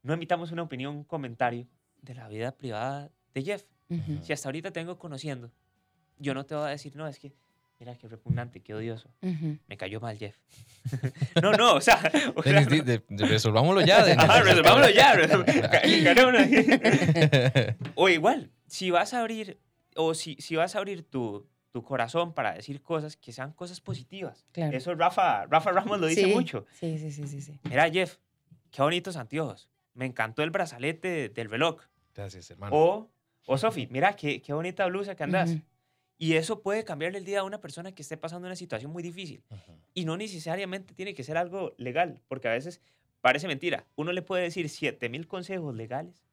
No 0.02 0.14
emitamos 0.14 0.52
una 0.52 0.62
opinión, 0.62 0.96
un 0.96 1.04
comentario 1.04 1.66
de 2.02 2.14
la 2.14 2.28
vida 2.28 2.52
privada 2.52 3.10
de 3.34 3.42
Jeff. 3.42 3.64
Si 4.22 4.32
hasta 4.32 4.48
ahorita 4.48 4.70
tengo 4.70 4.98
conociendo, 4.98 5.50
yo 6.18 6.34
no 6.34 6.44
te 6.44 6.54
voy 6.54 6.64
a 6.66 6.68
decir, 6.68 6.94
no, 6.96 7.06
es 7.08 7.18
que, 7.18 7.32
mira, 7.80 7.94
qué 7.96 8.06
repugnante, 8.08 8.60
qué 8.60 8.74
odioso. 8.74 9.10
Me 9.66 9.76
cayó 9.76 10.00
mal 10.00 10.16
Jeff. 10.18 10.36
no, 11.42 11.52
no, 11.52 11.74
o 11.74 11.80
sea... 11.80 11.98
o 12.36 12.42
sea, 12.42 12.52
Denis, 12.52 12.68
di- 12.68 12.80
de- 12.82 13.02
de- 13.08 13.26
resolvámoslo 13.26 13.80
ya. 13.80 14.02
Ajá, 14.04 14.42
resolvámoslo 14.42 14.90
ya. 14.90 15.14
o 17.94 18.08
igual, 18.08 18.50
si 18.66 18.90
vas 18.90 19.14
a 19.14 19.20
abrir, 19.20 19.58
o 19.96 20.14
si, 20.14 20.36
si 20.38 20.56
vas 20.56 20.74
a 20.74 20.78
abrir 20.78 21.02
tu, 21.04 21.46
tu 21.70 21.82
corazón 21.82 22.32
para 22.32 22.54
decir 22.54 22.80
cosas 22.82 23.16
que 23.16 23.32
sean 23.32 23.52
cosas 23.52 23.80
positivas. 23.80 24.46
Claro. 24.52 24.76
Eso 24.76 24.94
Rafa, 24.94 25.46
Rafa 25.46 25.70
Ramos 25.72 26.00
lo 26.00 26.06
dice 26.06 26.24
Sí, 26.24 26.32
mucho. 26.34 26.66
Sí, 26.72 26.98
sí, 26.98 27.10
sí, 27.12 27.26
sí, 27.26 27.40
sí. 27.42 27.58
Mira, 27.64 27.90
Jeff, 27.90 28.16
qué 28.70 28.82
bonitos 28.82 29.16
anteojos. 29.16 29.68
Me 29.94 30.06
encantó 30.06 30.42
el 30.42 30.50
brazalete 30.50 31.08
de- 31.08 31.28
del 31.28 31.50
reloj. 31.50 31.80
Gracias, 32.14 32.50
hermano. 32.50 32.74
O, 32.74 33.10
o 33.46 33.58
Sofi, 33.58 33.86
mira 33.90 34.14
qué, 34.16 34.40
qué 34.40 34.52
bonita 34.52 34.86
blusa 34.86 35.14
que 35.14 35.24
andas. 35.24 35.50
Ujú. 35.50 35.60
Y 36.20 36.34
eso 36.34 36.62
puede 36.62 36.84
cambiarle 36.84 37.18
el 37.18 37.24
día 37.24 37.40
a 37.40 37.44
una 37.44 37.60
persona 37.60 37.92
que 37.92 38.02
esté 38.02 38.16
pasando 38.16 38.46
una 38.48 38.56
situación 38.56 38.90
muy 38.90 39.02
difícil. 39.02 39.44
Ujú. 39.50 39.72
Y 39.94 40.04
no 40.04 40.16
necesariamente 40.16 40.94
tiene 40.94 41.14
que 41.14 41.22
ser 41.22 41.36
algo 41.36 41.74
legal, 41.76 42.20
porque 42.28 42.48
a 42.48 42.52
veces 42.52 42.80
parece 43.20 43.46
mentira. 43.46 43.86
Uno 43.94 44.12
le 44.12 44.22
puede 44.22 44.42
decir 44.44 44.68
7000 44.68 45.28
consejos 45.28 45.74
legales 45.76 46.24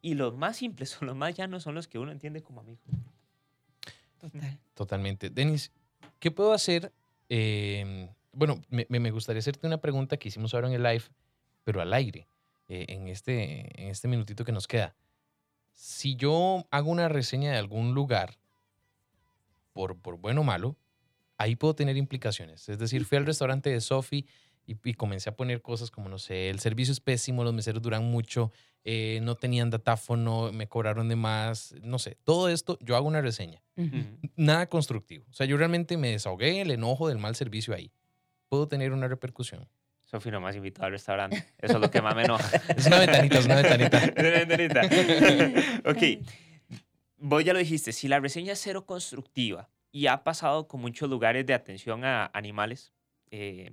y 0.00 0.14
los 0.14 0.34
más 0.36 0.56
simples 0.58 0.96
o 1.02 1.04
los 1.04 1.16
más 1.16 1.34
llanos 1.34 1.62
son 1.64 1.74
los 1.74 1.88
que 1.88 1.98
uno 1.98 2.12
entiende 2.12 2.42
como 2.42 2.60
amigo. 2.60 2.80
Total. 4.20 4.58
Totalmente. 4.74 5.30
Denis, 5.30 5.72
¿qué 6.18 6.30
puedo 6.30 6.52
hacer? 6.52 6.92
Eh, 7.28 8.08
bueno, 8.32 8.60
me, 8.68 8.86
me- 8.88 9.00
me 9.00 9.10
gustaría 9.10 9.40
hacerte 9.40 9.66
una 9.66 9.80
pregunta 9.80 10.16
que 10.16 10.28
hicimos 10.28 10.54
ahora 10.54 10.68
en 10.68 10.74
el 10.74 10.82
live, 10.82 11.04
pero 11.64 11.80
al 11.80 11.92
aire, 11.92 12.28
eh, 12.68 12.86
en, 12.88 13.08
este, 13.08 13.82
en 13.82 13.88
este 13.88 14.08
minutito 14.08 14.44
que 14.44 14.52
nos 14.52 14.66
queda. 14.68 14.94
Si 15.72 16.16
yo 16.16 16.66
hago 16.70 16.90
una 16.90 17.08
reseña 17.08 17.50
de 17.52 17.58
algún 17.58 17.94
lugar, 17.94 18.36
por, 19.72 19.96
por 19.98 20.18
bueno 20.18 20.40
o 20.42 20.44
malo, 20.44 20.76
ahí 21.38 21.56
puedo 21.56 21.74
tener 21.74 21.96
implicaciones. 21.96 22.68
Es 22.68 22.78
decir, 22.78 23.04
fui 23.04 23.18
al 23.18 23.26
restaurante 23.26 23.70
de 23.70 23.80
Sophie 23.80 24.26
y, 24.70 24.78
y 24.88 24.94
comencé 24.94 25.30
a 25.30 25.36
poner 25.36 25.62
cosas 25.62 25.90
como, 25.90 26.08
no 26.08 26.18
sé, 26.18 26.48
el 26.48 26.60
servicio 26.60 26.92
es 26.92 27.00
pésimo, 27.00 27.42
los 27.42 27.52
meseros 27.52 27.82
duran 27.82 28.04
mucho, 28.04 28.52
eh, 28.84 29.18
no 29.22 29.34
tenían 29.34 29.68
datáfono, 29.70 30.52
me 30.52 30.68
cobraron 30.68 31.08
de 31.08 31.16
más, 31.16 31.74
no 31.82 31.98
sé. 31.98 32.16
Todo 32.24 32.48
esto, 32.48 32.78
yo 32.80 32.96
hago 32.96 33.08
una 33.08 33.20
reseña 33.20 33.62
Ujú. 33.76 34.04
nada 34.36 34.68
constructivo. 34.68 35.24
O 35.28 35.32
sea, 35.32 35.46
yo 35.46 35.56
realmente 35.56 35.96
me 35.96 36.10
desahogué 36.10 36.60
el 36.60 36.70
enojo 36.70 37.08
del 37.08 37.18
mal 37.18 37.34
servicio 37.34 37.74
ahí. 37.74 37.90
Puedo 38.48 38.68
tener 38.68 38.92
una 38.92 39.08
repercusión. 39.08 39.68
Sofi 40.04 40.30
no 40.30 40.40
me 40.40 40.48
has 40.48 40.56
invitado 40.56 40.86
al 40.86 40.92
restaurante. 40.92 41.44
Eso 41.58 41.74
es 41.74 41.80
lo 41.80 41.90
que 41.90 42.00
más 42.02 42.14
me 42.16 42.22
enoja. 42.22 42.48
Es 42.76 42.86
una 42.86 42.98
ventanita, 42.98 43.38
es 43.38 43.44
una 43.46 43.56
ventanita. 43.56 43.98
Es 44.16 44.18
una 44.18 44.30
ventanita. 44.30 45.80
ok. 45.90 46.26
Vos 47.18 47.44
ya 47.44 47.52
lo 47.52 47.58
dijiste, 47.58 47.92
si 47.92 48.08
la 48.08 48.18
reseña 48.18 48.54
es 48.54 48.60
cero 48.60 48.86
constructiva 48.86 49.68
y 49.92 50.06
ha 50.06 50.24
pasado 50.24 50.66
con 50.68 50.80
muchos 50.80 51.08
lugares 51.10 51.44
de 51.46 51.54
atención 51.54 52.04
a 52.04 52.30
animales 52.32 52.92
eh, 53.30 53.72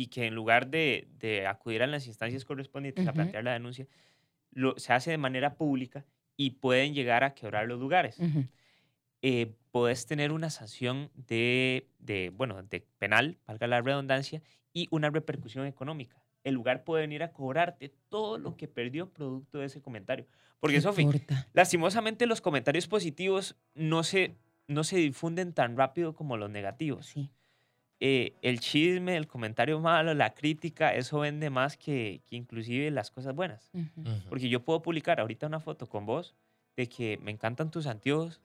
y 0.00 0.06
que 0.06 0.26
en 0.26 0.34
lugar 0.34 0.68
de, 0.68 1.08
de 1.18 1.46
acudir 1.46 1.82
a 1.82 1.86
las 1.86 2.06
instancias 2.06 2.46
correspondientes 2.46 3.06
a 3.06 3.10
Ujú. 3.10 3.16
plantear 3.16 3.44
la 3.44 3.52
denuncia, 3.52 3.86
lo, 4.50 4.74
se 4.78 4.94
hace 4.94 5.10
de 5.10 5.18
manera 5.18 5.56
pública 5.56 6.06
y 6.38 6.52
pueden 6.52 6.94
llegar 6.94 7.22
a 7.22 7.34
quebrar 7.34 7.68
los 7.68 7.78
lugares. 7.78 8.18
Ujú. 8.18 8.46
eh, 9.22 9.52
podés 9.72 10.06
tener 10.06 10.32
una 10.32 10.48
sanción 10.48 11.10
de, 11.14 11.86
de, 11.98 12.30
bueno, 12.30 12.62
de 12.62 12.80
penal, 12.98 13.38
valga 13.46 13.66
la 13.66 13.82
redundancia, 13.82 14.42
y 14.72 14.88
una 14.90 15.10
repercusión 15.10 15.66
económica. 15.66 16.22
El 16.44 16.54
lugar 16.54 16.84
puede 16.84 17.02
venir 17.02 17.22
a 17.22 17.32
cobrarte 17.32 17.92
todo 18.08 18.38
lo 18.38 18.56
que 18.56 18.68
perdió 18.68 19.12
producto 19.12 19.58
de 19.58 19.66
ese 19.66 19.82
comentario. 19.82 20.26
Porque, 20.60 20.76
¿Qué 20.76 20.80
Sofi, 20.80 21.06
lastimosamente 21.52 22.24
los 22.26 22.40
comentarios 22.40 22.88
positivos 22.88 23.56
no 23.74 24.02
se, 24.02 24.38
no 24.66 24.82
se 24.82 24.96
difunden 24.96 25.52
tan 25.52 25.76
rápido 25.76 26.14
como 26.14 26.38
los 26.38 26.48
negativos. 26.48 27.06
Sí. 27.06 27.30
Eh, 28.02 28.32
el 28.40 28.60
chisme, 28.60 29.14
el 29.16 29.26
comentario 29.26 29.78
malo, 29.78 30.14
la 30.14 30.32
crítica, 30.32 30.94
eso 30.94 31.20
vende 31.20 31.50
más 31.50 31.76
que, 31.76 32.22
que 32.24 32.34
inclusive 32.36 32.90
las 32.90 33.10
cosas 33.10 33.34
buenas. 33.34 33.70
Ujú. 33.74 34.00
Ujú. 34.00 34.28
Porque 34.30 34.48
yo 34.48 34.64
puedo 34.64 34.80
publicar 34.80 35.20
ahorita 35.20 35.46
una 35.46 35.60
foto 35.60 35.86
con 35.86 36.06
vos 36.06 36.34
de 36.76 36.88
que 36.88 37.18
me 37.18 37.30
encantan 37.30 37.70
tus 37.70 37.86
anteojos, 37.86 38.40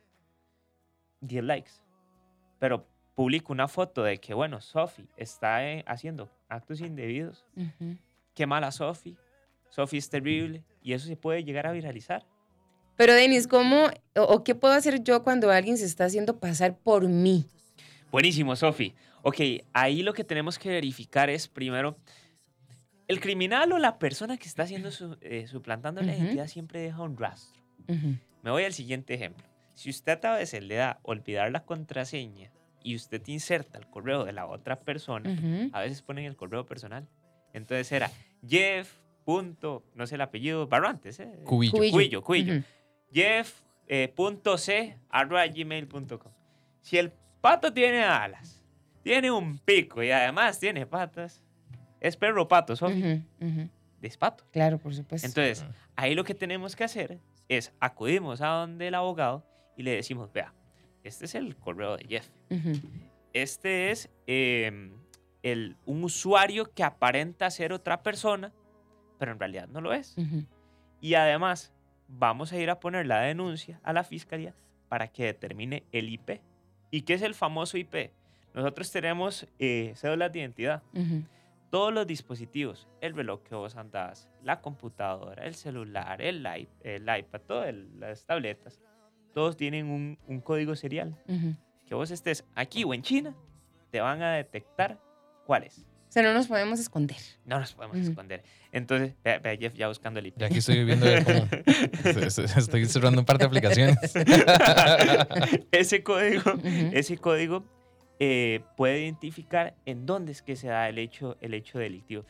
10 1.21 1.43
likes. 1.43 1.71
Pero 2.59 2.85
publico 3.15 3.53
una 3.53 3.69
foto 3.69 4.03
de 4.03 4.17
que, 4.17 4.33
bueno, 4.33 4.59
Sofi 4.59 5.07
está 5.15 5.65
eh, 5.65 5.85
haciendo 5.87 6.29
actos 6.49 6.81
indebidos. 6.81 7.45
Ujú. 7.55 7.95
Qué 8.33 8.45
mala 8.45 8.71
Sofi. 8.71 9.15
Sofi 9.69 9.97
es 9.97 10.09
terrible. 10.09 10.65
Y 10.81 10.91
eso 10.93 11.07
se 11.07 11.15
puede 11.15 11.45
llegar 11.45 11.65
a 11.65 11.71
viralizar. 11.71 12.25
Pero, 12.97 13.13
Denis, 13.13 13.47
¿cómo 13.47 13.87
o, 14.15 14.21
o 14.21 14.43
qué 14.43 14.53
puedo 14.53 14.73
hacer 14.73 15.01
yo 15.01 15.23
cuando 15.23 15.49
alguien 15.49 15.77
se 15.77 15.85
está 15.85 16.05
haciendo 16.05 16.39
pasar 16.39 16.77
por 16.77 17.07
mí? 17.07 17.45
Buenísimo, 18.11 18.55
Sofi. 18.55 18.93
Ok, 19.27 19.37
ahí 19.73 20.03
lo 20.03 20.13
que 20.13 20.23
tenemos 20.23 20.59
que 20.59 20.69
verificar 20.69 21.31
es 21.31 21.47
primero, 21.47 21.97
el 23.07 23.19
criminal 23.19 23.71
o 23.71 23.79
la 23.79 23.97
persona 23.97 24.37
que 24.37 24.47
está 24.47 24.61
haciendo 24.63 24.91
su, 24.91 25.17
eh, 25.21 25.47
suplantando 25.47 26.03
la 26.03 26.11
Ujú. 26.11 26.21
identidad 26.21 26.45
siempre 26.45 26.79
deja 26.79 27.01
un 27.01 27.17
rastro. 27.17 27.59
Ujú. 27.87 28.17
Me 28.43 28.51
voy 28.51 28.65
al 28.65 28.73
siguiente 28.73 29.15
ejemplo. 29.15 29.43
Si 29.73 29.89
usted 29.89 30.23
a 30.25 30.35
veces 30.35 30.63
le 30.63 30.75
da 30.75 30.99
olvidar 31.01 31.51
la 31.51 31.65
contraseña 31.65 32.51
y 32.83 32.95
usted 32.95 33.19
inserta 33.25 33.79
el 33.79 33.87
correo 33.87 34.25
de 34.25 34.31
la 34.31 34.45
otra 34.45 34.81
persona, 34.81 35.27
Ujú. 35.31 35.71
a 35.73 35.81
veces 35.81 36.03
ponen 36.03 36.25
el 36.25 36.35
correo 36.35 36.67
personal. 36.67 37.07
Entonces 37.51 37.91
era 37.91 38.11
Jeff. 38.47 38.93
Punto, 39.25 39.83
no 39.95 40.05
sé 40.05 40.13
el 40.15 40.21
apellido, 40.21 40.67
Barrantes, 40.67 41.19
¿eh? 41.19 41.39
Cubillo. 41.45 41.71
Cubillo. 41.71 41.93
Cuillo, 41.93 42.23
Cuillo. 42.23 42.53
Ujú. 42.57 42.63
Jeff 43.11 43.59
eh, 43.87 44.07
punto 44.15 44.55
C 44.59 44.99
arroba 45.09 45.47
gmail.com. 45.47 46.31
Si 46.81 46.99
el 46.99 47.11
pato 47.41 47.73
tiene 47.73 48.03
alas, 48.03 48.63
tiene 49.05 49.29
un 49.29 49.59
pico 49.59 50.01
y 50.01 50.09
además 50.09 50.59
tiene 50.59 50.87
patas, 50.87 51.43
es 52.01 52.17
perro 52.17 52.47
pato, 52.47 52.75
Sofi, 52.75 52.99
Ujú, 52.99 53.21
ujú. 53.39 53.69
es 54.01 54.17
pato. 54.17 54.43
Claro, 54.51 54.79
por 54.79 54.95
supuesto. 54.95 55.27
Entonces, 55.27 55.61
Ah. 55.63 55.71
ahí 55.97 56.15
lo 56.15 56.23
que 56.23 56.33
tenemos 56.33 56.75
que 56.75 56.83
hacer 56.85 57.19
es 57.47 57.71
acudimos 57.79 58.41
a 58.41 58.47
donde 58.47 58.87
el 58.87 58.95
abogado 58.95 59.45
y 59.77 59.83
le 59.83 59.91
decimos, 59.91 60.33
vea, 60.33 60.55
este 61.03 61.25
es 61.25 61.35
el 61.35 61.55
correo 61.55 61.97
de 61.97 62.05
Jeff. 62.07 62.27
Este 63.31 63.91
es 63.91 64.09
em, 64.25 64.91
el, 65.43 65.75
un 65.85 66.03
usuario 66.03 66.73
que 66.73 66.83
aparenta 66.83 67.51
ser 67.51 67.73
otra 67.73 68.01
persona, 68.01 68.51
pero 69.19 69.33
en 69.33 69.39
realidad 69.39 69.67
no 69.67 69.81
lo 69.81 69.93
es. 69.93 70.15
Y 70.99 71.13
además, 71.13 71.71
vamos 72.07 72.51
a 72.53 72.57
ir 72.57 72.71
a 72.71 72.79
poner 72.79 73.05
la 73.05 73.19
denuncia 73.19 73.79
a 73.83 73.93
la 73.93 74.03
fiscalía 74.03 74.55
para 74.89 75.09
que 75.09 75.25
determine 75.25 75.83
el 75.91 76.09
IP. 76.09 76.41
¿Y 76.89 77.01
qué 77.03 77.13
es 77.13 77.21
el 77.21 77.35
famoso 77.35 77.77
IP? 77.77 78.11
Nosotros 78.55 78.89
tenemos 78.89 79.45
eh, 79.59 79.91
cédulas 79.95 80.31
de 80.31 80.39
identidad. 80.39 80.81
Ujú. 80.93 81.23
Todos 81.69 81.93
los 81.93 82.07
dispositivos, 82.07 82.87
el 83.01 83.13
reloj 83.13 83.43
que 83.43 83.53
vos 83.53 83.75
andás, 83.75 84.29
la 84.41 84.61
computadora, 84.61 85.45
el 85.45 85.55
celular, 85.55 86.21
el, 86.21 86.39
iPad, 86.39 87.41
todas 87.45 87.75
las 87.99 88.25
tabletas, 88.25 88.79
todos 89.33 89.57
tienen 89.57 89.87
un, 89.87 90.17
un 90.27 90.39
código 90.39 90.73
serial. 90.77 91.17
Ujú. 91.27 91.53
Que 91.85 91.95
vos 91.95 92.11
estés 92.11 92.45
aquí 92.55 92.85
o 92.85 92.93
en 92.93 93.01
China, 93.01 93.35
te 93.91 93.99
van 93.99 94.21
a 94.21 94.35
detectar 94.35 95.01
cuál 95.45 95.63
es. 95.63 95.79
O 95.79 96.11
sea, 96.15 96.23
no 96.23 96.33
nos 96.33 96.47
podemos 96.47 96.79
esconder. 96.79 97.17
No 97.43 97.59
nos 97.59 97.73
podemos 97.73 97.97
esconder. 97.97 98.41
Entonces, 98.71 99.15
vea, 99.21 99.39
vea, 99.39 99.57
Jeff 99.57 99.73
ya 99.73 99.89
buscando 99.89 100.21
el 100.21 100.27
IP. 100.27 100.37
Ya 100.37 100.45
aquí 100.45 100.59
estoy 100.59 100.85
viendo 100.85 101.05
cómo. 101.25 101.45
Estoy 102.05 102.85
cerrando 102.85 103.19
un 103.19 103.25
par 103.25 103.37
de 103.37 103.45
aplicaciones. 103.45 103.97
ese 105.71 106.03
código, 106.03 106.53
ese 106.93 107.17
código 107.17 107.65
eh, 108.19 108.61
puede 108.77 109.01
identificar 109.01 109.75
en 109.85 110.05
dónde 110.05 110.31
es 110.31 110.41
que 110.41 110.55
se 110.55 110.67
da 110.67 110.87
el 110.87 110.97
hecho, 110.97 111.37
el 111.41 111.53
hecho 111.53 111.79
delictivo. 111.79 112.25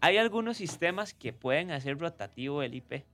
Hay 0.00 0.16
algunos 0.16 0.58
sistemas 0.58 1.14
que 1.14 1.32
pueden 1.32 1.70
hacer 1.70 1.98
rotativo 1.98 2.62
el 2.62 2.74
IP, 2.74 3.04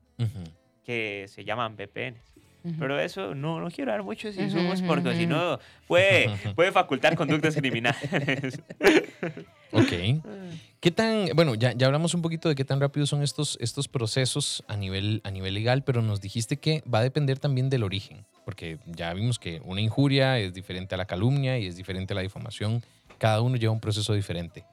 que 0.85 1.27
se 1.29 1.45
llaman 1.45 1.77
VPNs. 1.77 2.36
Pero 2.79 2.99
eso 2.99 3.35
no, 3.35 3.61
no 3.61 3.71
quiero 3.71 3.93
dar 3.93 4.03
muchos 4.03 4.37
insumos 4.37 4.83
porque 4.83 5.15
si 5.15 5.27
no 5.27 5.59
puede, 5.87 6.31
puede 6.55 6.73
facultar 6.73 7.17
conductas 7.17 7.55
criminales. 7.55 8.61
Ok. 9.73 9.93
¿Qué 10.81 10.91
tan, 10.91 11.29
bueno, 11.35 11.55
ya, 11.55 11.73
ya 11.73 11.87
hablamos 11.87 12.15
un 12.15 12.23
poquito 12.23 12.49
de 12.49 12.55
qué 12.55 12.65
tan 12.65 12.81
rápidos 12.81 13.09
son 13.09 13.23
estos, 13.23 13.59
estos 13.61 13.89
procesos 13.89 14.63
a 14.69 14.77
nivel, 14.77 15.21
a 15.25 15.31
nivel 15.31 15.55
legal, 15.55 15.83
pero 15.83 16.03
nos 16.03 16.21
dijiste 16.21 16.59
que 16.59 16.83
va 16.93 17.01
a 17.01 17.03
depender 17.03 17.39
también 17.39 17.71
del 17.71 17.83
origen, 17.83 18.25
porque 18.45 18.79
ya 18.87 19.13
vimos 19.15 19.39
que 19.39 19.61
una 19.65 19.81
injuria 19.81 20.39
es 20.39 20.55
diferente 20.55 20.95
a 20.95 20.99
la 20.99 21.07
calumnia 21.07 21.59
y 21.59 21.67
es 21.67 21.77
diferente 21.77 22.13
a 22.13 22.17
la 22.17 22.23
difamación. 22.23 22.83
Cada 23.19 23.41
uno 23.41 23.57
lleva 23.57 23.73
un 23.73 23.81
proceso 23.81 24.13
diferente. 24.15 24.65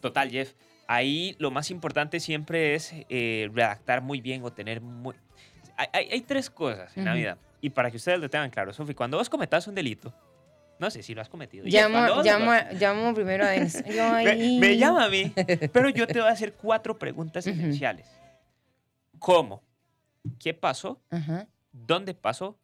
Total, 0.00 0.30
Jeff. 0.30 0.54
Ahí 0.86 1.36
lo 1.38 1.50
más 1.50 1.70
importante 1.70 2.18
siempre 2.18 2.74
es 2.74 2.92
eh, 3.08 3.48
redactar 3.52 4.02
muy 4.02 4.20
bien 4.20 4.42
o 4.44 4.52
tener 4.52 4.80
muy... 4.80 5.14
Hay, 5.80 5.86
hay- 5.94 6.08
hay 6.12 6.20
tres 6.20 6.50
cosas 6.50 6.94
en 6.96 7.04
la 7.06 7.12
Ujú. 7.12 7.18
vida. 7.18 7.38
Y 7.62 7.70
para 7.70 7.90
que 7.90 7.96
ustedes 7.96 8.18
lo 8.20 8.28
tengan 8.28 8.50
claro, 8.50 8.72
Sofi, 8.72 8.94
cuando 8.94 9.16
vos 9.16 9.30
cometas 9.30 9.66
un 9.66 9.74
delito, 9.74 10.12
no 10.78 10.90
sé 10.90 11.02
si 11.02 11.14
lo 11.14 11.22
has 11.22 11.28
cometido. 11.30 11.64
Llamo, 11.66 12.22
llamo, 12.22 12.52
llamo 12.78 13.14
primero 13.14 13.44
a. 13.46 13.54
Yo 13.86 14.12
Me, 14.12 14.58
me 14.58 14.76
llama 14.76 15.04
a 15.06 15.08
mí, 15.08 15.32
pero 15.72 15.88
yo 15.90 16.06
te 16.06 16.18
voy 16.20 16.28
a 16.28 16.32
hacer 16.32 16.52
cuatro 16.54 16.98
preguntas 16.98 17.46
Ujú. 17.46 17.54
esenciales. 17.56 18.06
¿Cómo? 19.18 19.62
¿Qué 20.38 20.52
pasó? 20.54 21.00
Ajá, 21.10 21.46
¿Dónde 21.72 22.14
pasó? 22.14 22.58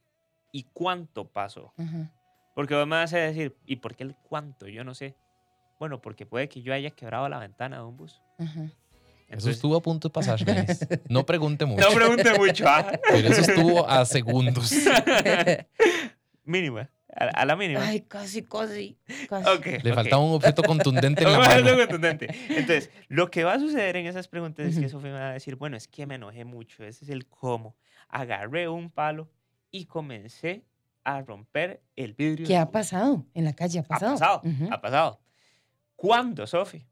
¿Y 0.52 0.64
cuánto 0.72 1.26
pasó? 1.26 1.72
ajá. 1.78 2.12
Porque 2.54 2.74
vos 2.74 2.86
me 2.86 2.96
vas 2.96 3.12
a 3.12 3.18
decir, 3.18 3.54
¿y 3.66 3.76
por 3.76 3.94
qué 3.96 4.04
el 4.04 4.14
cuánto? 4.16 4.66
Yo 4.66 4.82
no 4.84 4.94
sé. 4.94 5.14
Bueno, 5.78 6.00
porque 6.00 6.24
puede 6.24 6.48
que 6.48 6.62
yo 6.62 6.72
haya 6.72 6.90
quebrado 6.90 7.28
la 7.28 7.38
ventana 7.38 7.76
de 7.78 7.82
un 7.84 7.96
bus. 7.98 8.22
Ajá. 9.28 9.34
eso 9.38 9.48
Entonces, 9.48 9.56
estuvo 9.56 9.76
a 9.76 9.82
punto 9.82 10.08
de 10.08 10.12
pasar. 10.12 10.38
No 11.08 11.26
pregunte 11.26 11.64
mucho, 11.66 11.88
no 11.88 11.94
pregunte 11.94 12.38
mucho, 12.38 12.64
¿ah? 12.68 12.92
pero 13.10 13.28
eso 13.28 13.40
estuvo 13.40 13.88
a 13.88 14.04
segundos. 14.04 14.72
Mínima, 16.44 16.88
a, 17.14 17.24
a 17.24 17.44
la 17.44 17.56
mínima. 17.56 17.80
Ay, 17.84 18.02
casi, 18.02 18.42
casi. 18.42 18.96
casi. 19.28 19.48
Ok, 19.50 19.82
Le 19.82 19.92
faltaba 19.94 20.22
un 20.22 20.34
objeto 20.34 20.62
contundente 20.62 21.24
en 21.24 21.32
la 21.32 21.38
mano. 21.64 21.76
contundente. 21.76 22.28
Entonces, 22.50 22.90
lo 23.08 23.30
que 23.30 23.42
va 23.42 23.54
a 23.54 23.58
suceder 23.58 23.96
en 23.96 24.06
esas 24.06 24.28
preguntas 24.28 24.66
es 24.66 24.78
que. 24.78 24.88
Sofía 24.88 25.10
me 25.12 25.18
va 25.18 25.30
a 25.30 25.32
decir, 25.32 25.56
bueno, 25.56 25.76
es 25.76 25.88
que 25.88 26.06
me 26.06 26.14
enojé 26.16 26.44
mucho, 26.44 26.84
ese 26.84 27.04
es 27.04 27.10
el 27.10 27.26
cómo. 27.26 27.74
Agarré 28.08 28.68
un 28.68 28.90
palo 28.90 29.28
y 29.72 29.86
comencé 29.86 30.62
a 31.02 31.20
romper 31.22 31.82
el 31.96 32.14
vidrio. 32.14 32.46
¿Qué 32.46 32.56
ha 32.56 32.64
bus". 32.66 32.72
pasado? 32.72 33.26
En 33.34 33.44
la 33.44 33.52
calle 33.54 33.80
ha 33.80 33.82
Ha 33.82 33.86
pasado. 33.86 34.12
pasado, 34.12 34.40
Ujú. 34.44 34.68
ha 34.72 34.80
pasado. 34.80 35.20
¿Cuándo, 35.96 36.46
Sofi? 36.46 36.84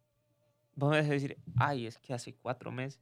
Vos 0.77 0.91
me 0.91 0.99
vas 0.99 1.07
a 1.07 1.13
decir, 1.13 1.39
ay, 1.57 1.87
es 1.87 1.99
que 1.99 2.13
hace 2.15 2.35
cuatro 2.35 2.71
meses, 2.73 3.01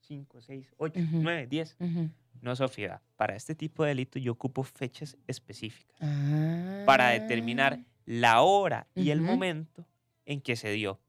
cinco, 0.00 0.40
seis, 0.40 0.72
ocho, 0.76 1.00
Ujú. 1.00 1.20
nueve, 1.22 1.46
diez. 1.46 1.76
Ujú. 1.80 2.10
No, 2.40 2.54
Sofía, 2.54 3.00
para 3.16 3.34
este 3.34 3.54
tipo 3.54 3.82
de 3.82 3.88
delito 3.90 4.18
yo 4.18 4.32
ocupo 4.32 4.62
fechas 4.62 5.16
específicas 5.26 5.96
Ah. 6.00 6.82
para 6.86 7.08
determinar 7.10 7.80
la 8.06 8.42
hora 8.42 8.86
y 8.94 9.10
el 9.10 9.20
Ujú. 9.20 9.26
momento 9.32 9.86
en 10.24 10.40
que 10.40 10.56
se 10.56 10.70
dio. 10.70 11.00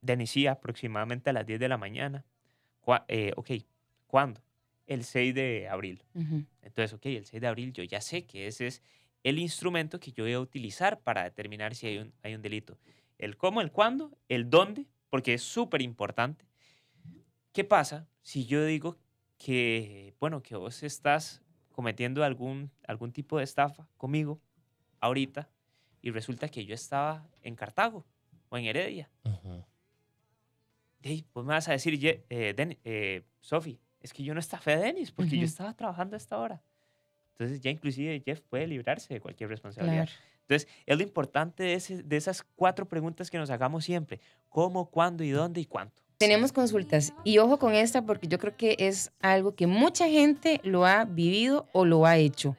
Denisía 0.00 0.52
aproximadamente 0.52 1.30
a 1.30 1.32
las 1.32 1.46
10 1.46 1.60
de 1.60 1.68
la 1.68 1.76
mañana. 1.78 2.24
Eh, 3.08 3.32
ok, 3.36 3.50
¿cuándo? 4.06 4.40
El 4.86 5.04
6 5.04 5.34
de 5.34 5.68
abril. 5.68 6.02
Entonces, 6.62 6.92
ok, 6.94 7.06
el 7.06 7.26
6 7.26 7.40
de 7.40 7.46
abril 7.46 7.72
yo 7.72 7.82
ya 7.84 8.00
sé 8.00 8.24
que 8.26 8.46
ese 8.46 8.66
es 8.66 8.82
el 9.22 9.38
instrumento 9.38 10.00
que 10.00 10.12
yo 10.12 10.24
voy 10.24 10.32
a 10.32 10.40
utilizar 10.40 11.00
para 11.00 11.24
determinar 11.24 11.74
si 11.74 11.86
hay 11.86 11.98
un, 11.98 12.12
hay 12.22 12.34
un 12.34 12.42
delito. 12.42 12.78
El 13.18 13.36
cómo, 13.36 13.60
el 13.60 13.70
cuándo, 13.70 14.16
el 14.28 14.48
dónde, 14.48 14.86
porque 15.10 15.34
es 15.34 15.42
súper 15.42 15.82
importante. 15.82 16.46
¿Qué 17.52 17.64
pasa 17.64 18.08
si 18.22 18.46
yo 18.46 18.64
digo 18.64 18.98
que, 19.38 20.14
bueno, 20.20 20.42
que 20.42 20.56
vos 20.56 20.82
estás 20.82 21.42
cometiendo 21.72 22.24
algún, 22.24 22.70
algún 22.86 23.12
tipo 23.12 23.38
de 23.38 23.44
estafa 23.44 23.88
conmigo 23.96 24.40
ahorita 25.00 25.48
y 26.02 26.10
resulta 26.10 26.48
que 26.48 26.64
yo 26.64 26.74
estaba 26.74 27.28
en 27.42 27.54
Cartago 27.56 28.06
o 28.48 28.58
en 28.58 28.64
Heredia? 28.66 29.10
Ujú. 29.24 29.64
hey, 31.02 31.26
pues 31.32 31.46
me 31.46 31.54
vas 31.54 31.68
a 31.68 31.72
decir, 31.72 31.98
eh, 32.04 32.24
eh, 32.84 33.22
Sofi, 33.40 33.80
es 34.00 34.12
que 34.12 34.22
yo 34.22 34.34
no 34.34 34.40
estafé 34.40 34.72
a 34.72 34.78
Denis 34.78 35.10
porque 35.12 35.38
yo 35.38 35.44
estaba 35.44 35.74
trabajando 35.74 36.16
a 36.16 36.18
esta 36.18 36.38
hora. 36.38 36.62
Entonces 37.32 37.60
ya 37.60 37.70
inclusive 37.70 38.20
Jeff 38.24 38.40
puede 38.40 38.66
librarse 38.66 39.14
de 39.14 39.20
cualquier 39.20 39.48
responsabilidad. 39.50 40.06
Claro. 40.06 40.20
Entonces, 40.48 40.66
es 40.86 40.96
lo 40.96 41.02
importante 41.02 41.62
de, 41.62 42.16
esas 42.16 42.42
cuatro 42.56 42.88
preguntas 42.88 43.30
que 43.30 43.36
nos 43.36 43.50
hagamos 43.50 43.84
siempre. 43.84 44.18
¿Cómo, 44.48 44.90
cuándo 44.90 45.22
y 45.22 45.30
dónde 45.30 45.60
y 45.60 45.66
cuánto? 45.66 46.02
Tenemos 46.16 46.52
consultas 46.52 47.12
y 47.22 47.36
ojo 47.36 47.58
con 47.58 47.74
esta 47.74 48.06
porque 48.06 48.28
yo 48.28 48.38
creo 48.38 48.56
que 48.56 48.74
es 48.78 49.12
algo 49.20 49.54
que 49.54 49.66
mucha 49.66 50.08
gente 50.08 50.60
lo 50.64 50.86
ha 50.86 51.04
vivido 51.04 51.68
o 51.72 51.84
lo 51.84 52.06
ha 52.06 52.16
hecho. 52.16 52.56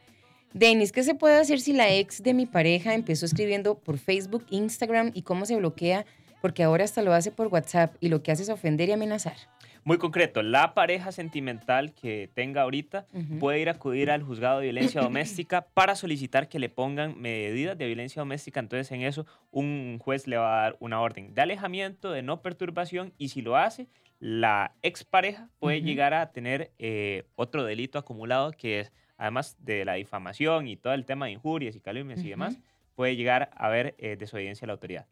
Denis, 0.53 0.91
¿qué 0.91 1.03
se 1.03 1.15
puede 1.15 1.37
hacer 1.37 1.59
si 1.59 1.73
la 1.73 1.91
ex 1.91 2.21
de 2.21 2.35
mi 2.35 2.45
pareja 2.45 2.93
empezó 2.93 3.25
escribiendo 3.25 3.79
por 3.79 3.97
Facebook, 3.97 4.45
Instagram 4.51 5.11
y 5.15 5.23
cómo 5.23 5.47
se 5.47 5.55
bloquea? 5.55 6.05
Porque 6.43 6.63
ahora 6.63 6.83
hasta 6.83 7.01
lo 7.01 7.11
hace 7.11 7.31
por 7.31 7.47
WhatsApp 7.47 7.95
y 7.99 8.09
lo 8.09 8.21
que 8.21 8.31
hace 8.31 8.43
es 8.43 8.49
ofender 8.49 8.87
y 8.89 8.91
amenazar. 8.91 9.35
Muy 9.83 9.97
concreto, 9.97 10.43
la 10.43 10.73
pareja 10.73 11.11
sentimental 11.11 11.93
que 11.93 12.29
tenga 12.33 12.61
ahorita 12.61 13.05
puede 13.39 13.59
ir 13.59 13.69
a 13.69 13.73
acudir 13.73 14.11
al 14.11 14.23
juzgado 14.23 14.59
de 14.59 14.65
violencia 14.65 15.01
doméstica 15.01 15.61
para 15.73 15.95
solicitar 15.95 16.49
que 16.49 16.59
le 16.59 16.69
pongan 16.69 17.19
medidas 17.19 17.77
de 17.77 17.87
violencia 17.87 18.21
doméstica. 18.21 18.59
Entonces, 18.59 18.91
en 18.91 19.01
eso, 19.01 19.25
un 19.51 19.97
juez 19.99 20.27
le 20.27 20.37
va 20.37 20.59
a 20.59 20.61
dar 20.63 20.77
una 20.79 21.01
orden 21.01 21.33
de 21.33 21.41
alejamiento, 21.41 22.11
de 22.11 22.21
no 22.21 22.41
perturbación, 22.41 23.13
y 23.17 23.29
si 23.29 23.41
lo 23.41 23.57
hace, 23.57 23.87
la 24.19 24.73
expareja 24.81 25.49
puede 25.59 25.77
Ujú. 25.77 25.87
llegar 25.87 26.13
a 26.13 26.31
tener 26.31 26.71
eh, 26.77 27.23
otro 27.35 27.63
delito 27.63 27.97
acumulado 27.97 28.51
que 28.51 28.81
es, 28.81 28.91
además 29.17 29.55
de 29.59 29.85
la 29.85 29.93
difamación 29.93 30.67
y 30.67 30.75
todo 30.75 30.93
el 30.93 31.05
tema 31.05 31.27
de 31.27 31.33
injurias 31.33 31.75
y 31.75 31.79
calumnias 31.79 32.23
y 32.23 32.29
demás, 32.29 32.59
puede 32.95 33.15
llegar 33.15 33.49
a 33.55 33.67
haber 33.67 33.95
eh, 33.97 34.17
desobediencia 34.17 34.65
a 34.65 34.67
la 34.67 34.73
autoridad. 34.73 35.05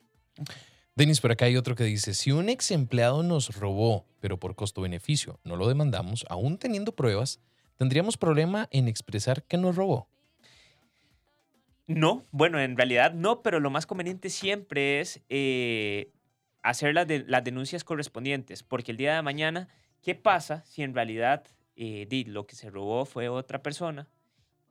Denis, 0.97 1.21
por 1.21 1.31
acá 1.31 1.45
hay 1.45 1.55
otro 1.57 1.75
que 1.75 1.83
dice, 1.83 2.15
si 2.15 2.31
un 2.31 2.49
ex 2.49 2.71
empleado 2.71 3.21
nos 3.21 3.55
robó, 3.55 4.07
pero 4.19 4.39
por 4.39 4.55
costo-beneficio 4.55 5.39
no 5.43 5.55
lo 5.55 5.67
demandamos, 5.67 6.25
aún 6.27 6.57
teniendo 6.57 6.95
pruebas, 6.95 7.39
¿tendríamos 7.77 8.17
problema 8.17 8.67
en 8.71 8.87
expresar 8.87 9.43
que 9.43 9.57
nos 9.57 9.75
robó? 9.75 10.07
No, 11.85 12.23
bueno, 12.31 12.59
en 12.59 12.75
realidad 12.75 13.13
no, 13.13 13.43
pero 13.43 13.59
lo 13.59 13.69
más 13.69 13.85
conveniente 13.85 14.31
siempre 14.31 14.99
es 14.99 15.21
eh, 15.29 16.11
hacer 16.63 16.95
las, 16.95 17.07
de- 17.07 17.25
las 17.27 17.43
denuncias 17.43 17.83
correspondientes, 17.83 18.63
porque 18.63 18.89
el 18.91 18.97
día 18.97 19.13
de 19.15 19.21
mañana, 19.21 19.69
¿qué 20.01 20.15
pasa 20.15 20.65
si 20.65 20.81
en 20.81 20.95
realidad 20.95 21.45
eh, 21.75 22.07
lo 22.25 22.47
que 22.47 22.55
se 22.55 22.71
robó 22.71 23.05
fue 23.05 23.29
otra 23.29 23.61
persona 23.61 24.09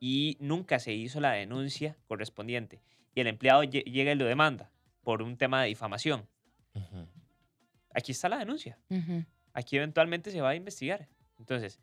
y 0.00 0.36
nunca 0.40 0.80
se 0.80 0.92
hizo 0.92 1.20
la 1.20 1.30
denuncia 1.30 1.96
correspondiente 2.08 2.82
y 3.14 3.20
el 3.20 3.28
empleado 3.28 3.62
lle- 3.62 3.84
llega 3.84 4.10
y 4.10 4.16
lo 4.16 4.24
demanda 4.24 4.72
por 5.06 5.22
un 5.22 5.36
tema 5.36 5.62
de 5.62 5.68
difamación? 5.68 6.26
Aquí 7.94 8.10
está 8.10 8.28
la 8.28 8.38
denuncia, 8.38 8.76
aquí 9.52 9.76
eventualmente 9.76 10.32
se 10.32 10.40
va 10.40 10.50
a 10.50 10.54
investigar. 10.56 11.08
Entonces, 11.38 11.78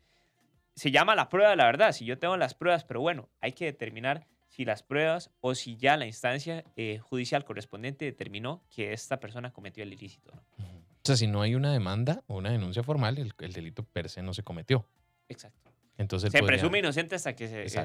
se 0.76 0.90
llama 0.90 1.14
la 1.14 1.30
prueba 1.30 1.48
de 1.50 1.56
la 1.56 1.64
verdad, 1.64 1.92
si 1.92 2.04
yo 2.04 2.18
tengo 2.18 2.36
las 2.36 2.54
pruebas, 2.54 2.84
pero 2.84 3.00
bueno, 3.00 3.30
hay 3.40 3.52
que 3.52 3.64
determinar 3.64 4.26
si 4.48 4.64
las 4.66 4.82
pruebas 4.82 5.30
o 5.40 5.54
si 5.54 5.76
ya 5.76 5.96
la 5.96 6.04
instancia 6.06 6.64
eh, 6.76 6.98
judicial 6.98 7.44
correspondiente 7.46 8.04
determinó 8.04 8.62
que 8.68 8.92
esta 8.92 9.18
persona 9.20 9.52
cometió 9.52 9.82
el 9.82 9.92
ilícito. 9.94 10.32
¿no? 10.34 10.42
O 10.66 11.00
sea, 11.02 11.16
si 11.16 11.26
no 11.26 11.40
hay 11.40 11.54
una 11.54 11.72
demanda 11.72 12.22
o 12.26 12.36
una 12.36 12.50
denuncia 12.50 12.82
formal, 12.82 13.16
el, 13.18 13.32
el 13.40 13.52
delito 13.54 13.84
per 13.84 14.08
se 14.10 14.22
no 14.22 14.34
se 14.34 14.42
cometió. 14.42 14.86
Exacto. 15.28 15.72
Entonces 15.96 16.30
Se 16.30 16.38
podría- 16.40 16.58
presume 16.58 16.78
inocente 16.80 17.14
hasta 17.14 17.34
que 17.34 17.48
se... 17.48 17.62
eh, 17.64 17.68
sí. 17.68 17.78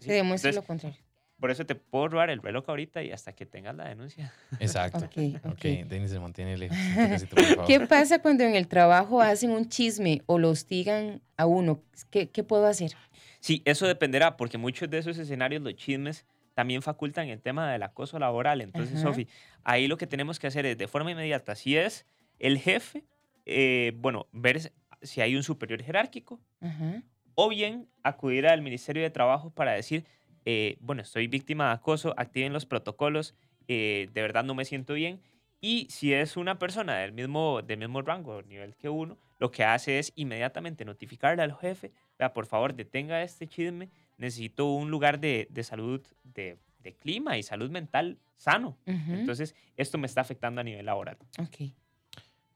Se 0.00 0.18
Entonces, 0.18 0.54
lo 0.56 0.62
contrario. 0.64 1.00
Por 1.38 1.50
eso 1.50 1.66
te 1.66 1.74
puedo 1.74 2.08
robar 2.08 2.30
el 2.30 2.40
reloj 2.40 2.64
ahorita 2.68 3.02
y 3.02 3.12
hasta 3.12 3.32
que 3.32 3.46
tengas 3.46 3.74
la 3.76 3.88
denuncia. 3.88 4.32
Exacto. 4.58 5.04
Ok, 5.04 5.36
ok. 5.44 5.52
Ok, 5.52 5.62
Denis 5.86 6.10
se 6.10 6.18
mantiene 6.18 6.56
lejos. 6.56 6.76
un 6.76 7.04
toquecito, 7.04 7.36
por 7.36 7.44
favor. 7.44 7.66
¿Qué 7.66 7.80
pasa 7.80 8.20
cuando 8.20 8.44
en 8.44 8.54
el 8.54 8.68
trabajo 8.68 9.20
hacen 9.20 9.50
un 9.50 9.68
chisme 9.68 10.22
o 10.26 10.38
lo 10.38 10.50
hostigan 10.50 11.20
a 11.36 11.46
uno? 11.46 11.82
¿Qué, 12.10 12.30
qué 12.30 12.42
puedo 12.42 12.66
hacer? 12.66 12.92
Sí, 13.40 13.62
eso 13.64 13.86
dependerá, 13.86 14.36
porque 14.36 14.58
muchos 14.58 14.88
de 14.90 14.98
esos 14.98 15.18
escenarios, 15.18 15.62
los 15.62 15.74
chismes, 15.76 16.24
también 16.54 16.80
facultan 16.80 17.28
el 17.28 17.42
tema 17.42 17.70
del 17.70 17.82
acoso 17.82 18.18
laboral. 18.18 18.62
Entonces. 18.62 19.00
Sofi, 19.00 19.28
ahí 19.62 19.88
lo 19.88 19.98
que 19.98 20.06
tenemos 20.06 20.38
que 20.38 20.46
hacer 20.46 20.64
es 20.64 20.78
de 20.78 20.88
forma 20.88 21.10
inmediata, 21.10 21.54
si 21.54 21.76
es 21.76 22.06
el 22.38 22.58
jefe, 22.58 23.04
eh, 23.44 23.92
bueno, 23.96 24.26
ver 24.32 24.72
si 25.02 25.20
hay 25.20 25.36
un 25.36 25.42
superior 25.42 25.82
jerárquico, 25.82 26.40
Ajá. 26.60 27.02
o 27.34 27.50
bien 27.50 27.88
acudir 28.02 28.46
al 28.46 28.62
Ministerio 28.62 29.02
de 29.02 29.10
Trabajo 29.10 29.50
para 29.50 29.72
decir, 29.72 30.06
eh, 30.46 30.78
bueno, 30.80 31.02
estoy 31.02 31.26
víctima 31.26 31.66
de 31.66 31.72
acoso, 31.74 32.14
activen 32.16 32.52
los 32.54 32.64
protocolos, 32.64 33.34
eh, 33.68 34.08
de 34.12 34.22
verdad 34.22 34.44
no 34.44 34.54
me 34.54 34.64
siento 34.64 34.94
bien. 34.94 35.20
Y 35.60 35.86
si 35.90 36.12
es 36.12 36.36
una 36.36 36.58
persona 36.58 36.96
del 36.98 37.12
mismo, 37.12 37.60
del 37.62 37.78
mismo 37.78 38.00
rango, 38.02 38.42
nivel 38.42 38.76
que 38.76 38.88
uno, 38.88 39.18
lo 39.38 39.50
que 39.50 39.64
hace 39.64 39.98
es 39.98 40.12
inmediatamente 40.14 40.84
notificarle 40.84 41.42
al 41.42 41.56
jefe, 41.56 41.92
vea, 42.18 42.32
por 42.32 42.46
favor, 42.46 42.74
detenga 42.74 43.22
este 43.22 43.46
chisme, 43.48 43.90
necesito 44.16 44.66
un 44.66 44.90
lugar 44.90 45.18
de, 45.18 45.48
de 45.50 45.62
salud, 45.64 46.06
de, 46.22 46.58
de 46.78 46.94
clima 46.94 47.36
y 47.36 47.42
salud 47.42 47.70
mental 47.70 48.18
sano. 48.36 48.78
Entonces, 48.86 49.54
esto 49.76 49.98
me 49.98 50.06
está 50.06 50.20
afectando 50.20 50.60
a 50.60 50.64
nivel 50.64 50.86
laboral. 50.86 51.18
Ok. 51.38 51.72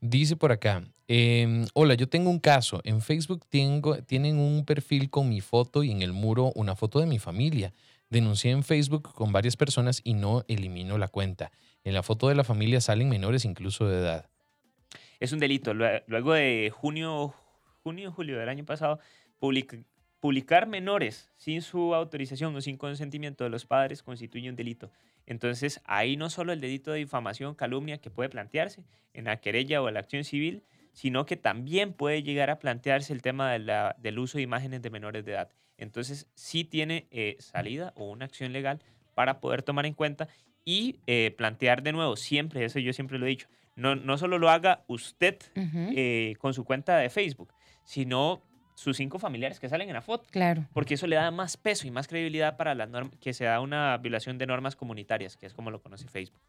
Dice 0.01 0.37
por 0.37 0.51
acá, 0.51 0.83
em, 1.09 1.67
hola, 1.75 1.95
yo 1.95 2.09
tengo 2.09 2.31
un 2.31 2.39
caso. 2.39 2.81
En 2.85 3.03
Facebook 3.03 3.45
tengo, 3.51 4.03
tienen 4.03 4.39
un 4.39 4.65
perfil 4.65 5.11
con 5.11 5.29
mi 5.29 5.41
foto 5.41 5.83
y 5.85 5.91
en 5.91 6.01
el 6.03 6.13
muro 6.13 6.53
una 6.55 6.75
foto 6.75 7.01
de 7.01 7.07
mi 7.07 7.19
familia. 7.19 7.73
Denuncié 8.09 8.51
en 8.51 8.63
Facebook 8.65 9.13
con 9.15 9.31
varias 9.31 9.57
personas 9.57 10.01
y 10.03 10.15
no 10.15 10.45
elimino 10.49 10.97
la 10.99 11.09
cuenta. 11.09 11.53
En 11.85 11.95
la 11.95 12.03
foto 12.03 12.29
de 12.29 12.35
la 12.35 12.45
familia 12.45 12.81
salen 12.81 13.09
menores 13.09 13.45
incluso 13.45 13.87
de 13.89 13.99
edad. 13.99 14.27
es 15.21 15.33
un 15.33 15.39
delito. 15.39 15.75
Lue- 15.75 16.03
Luego 16.07 16.33
de 16.33 16.73
junio, 16.75 17.35
junio, 17.83 18.11
julio 18.11 18.39
del 18.39 18.49
año 18.49 18.65
pasado, 18.65 18.99
public- 19.39 19.85
publicar 20.19 20.67
menores 20.67 21.29
sin 21.37 21.61
su 21.61 21.95
autorización 21.95 22.57
o 22.57 22.61
sin 22.63 22.79
consentimiento 22.79 23.45
de 23.45 23.51
los 23.51 23.67
padres 23.67 24.03
constituye 24.03 24.49
un 24.49 24.57
delito. 24.57 24.91
Entonces, 25.31 25.81
ahí 25.85 26.17
no 26.17 26.29
solo 26.29 26.53
el 26.53 26.61
delito 26.61 26.91
de 26.91 26.99
difamación, 26.99 27.55
calumnia 27.55 27.99
que 27.99 28.11
puede 28.11 28.29
plantearse 28.29 28.83
en 29.15 29.27
la 29.27 29.37
querella 29.41 29.81
o 29.81 29.87
en 29.87 29.95
la 29.95 30.01
acción 30.01 30.25
civil, 30.25 30.65
sino 30.93 31.25
que 31.25 31.37
también 31.37 31.93
puede 31.93 32.25
llegar 32.25 32.51
a 32.51 32.59
plantearse 32.59 33.13
el 33.13 33.23
tema 33.23 33.53
de 33.53 33.61
la- 33.61 33.95
del 34.01 34.19
uso 34.19 34.39
de 34.39 34.43
imágenes 34.43 34.83
de 34.83 34.91
menores 34.91 35.25
de 35.25 35.33
edad. 35.33 35.49
Entonces, 35.79 36.27
sí 36.35 36.65
tiene 36.65 37.07
eh, 37.13 37.37
salida 37.39 37.93
o 37.95 38.11
una 38.11 38.25
acción 38.25 38.53
legal 38.53 38.81
para 39.15 39.39
poder 39.41 39.63
tomar 39.63 39.87
en 39.87 39.95
cuenta 39.95 40.27
y 40.65 40.97
eh, 41.07 41.33
plantear 41.39 41.83
de 41.85 41.93
nuevo, 41.93 42.17
siempre, 42.17 42.65
eso 42.65 42.81
yo 42.81 42.93
siempre 42.93 43.17
lo 43.19 43.27
he 43.27 43.31
dicho, 43.31 43.47
no, 43.77 43.95
no 43.95 44.19
solo 44.19 44.37
lo 44.39 44.51
haga 44.51 44.83
usted 44.89 45.37
eh, 45.95 46.35
con 46.41 46.55
su 46.55 46.65
cuenta 46.65 46.99
de 46.99 47.09
Facebook, 47.09 47.55
sino 47.85 48.43
sus 48.81 48.97
cinco 48.97 49.19
familiares 49.19 49.61
que 49.61 49.69
salen 49.69 49.89
en 49.89 49.95
la 49.95 50.01
foto, 50.03 50.27
Claro. 50.31 50.65
porque 50.73 50.95
eso 50.95 51.07
le 51.07 51.17
da 51.17 51.31
más 51.31 51.57
peso 51.57 51.87
y 51.87 51.91
más 51.91 52.09
credibilidad 52.09 52.57
para 52.57 52.75
las 52.75 52.89
normas, 52.89 53.13
que 53.21 53.35
se 53.35 53.45
da 53.45 53.61
una 53.61 53.97
violación 53.99 54.39
de 54.39 54.47
normas 54.47 54.75
comunitarias, 54.75 55.37
que 55.37 55.45
es 55.47 55.53
como 55.53 55.71
lo 55.71 55.83
conoce 55.83 56.09
Facebook. 56.09 56.41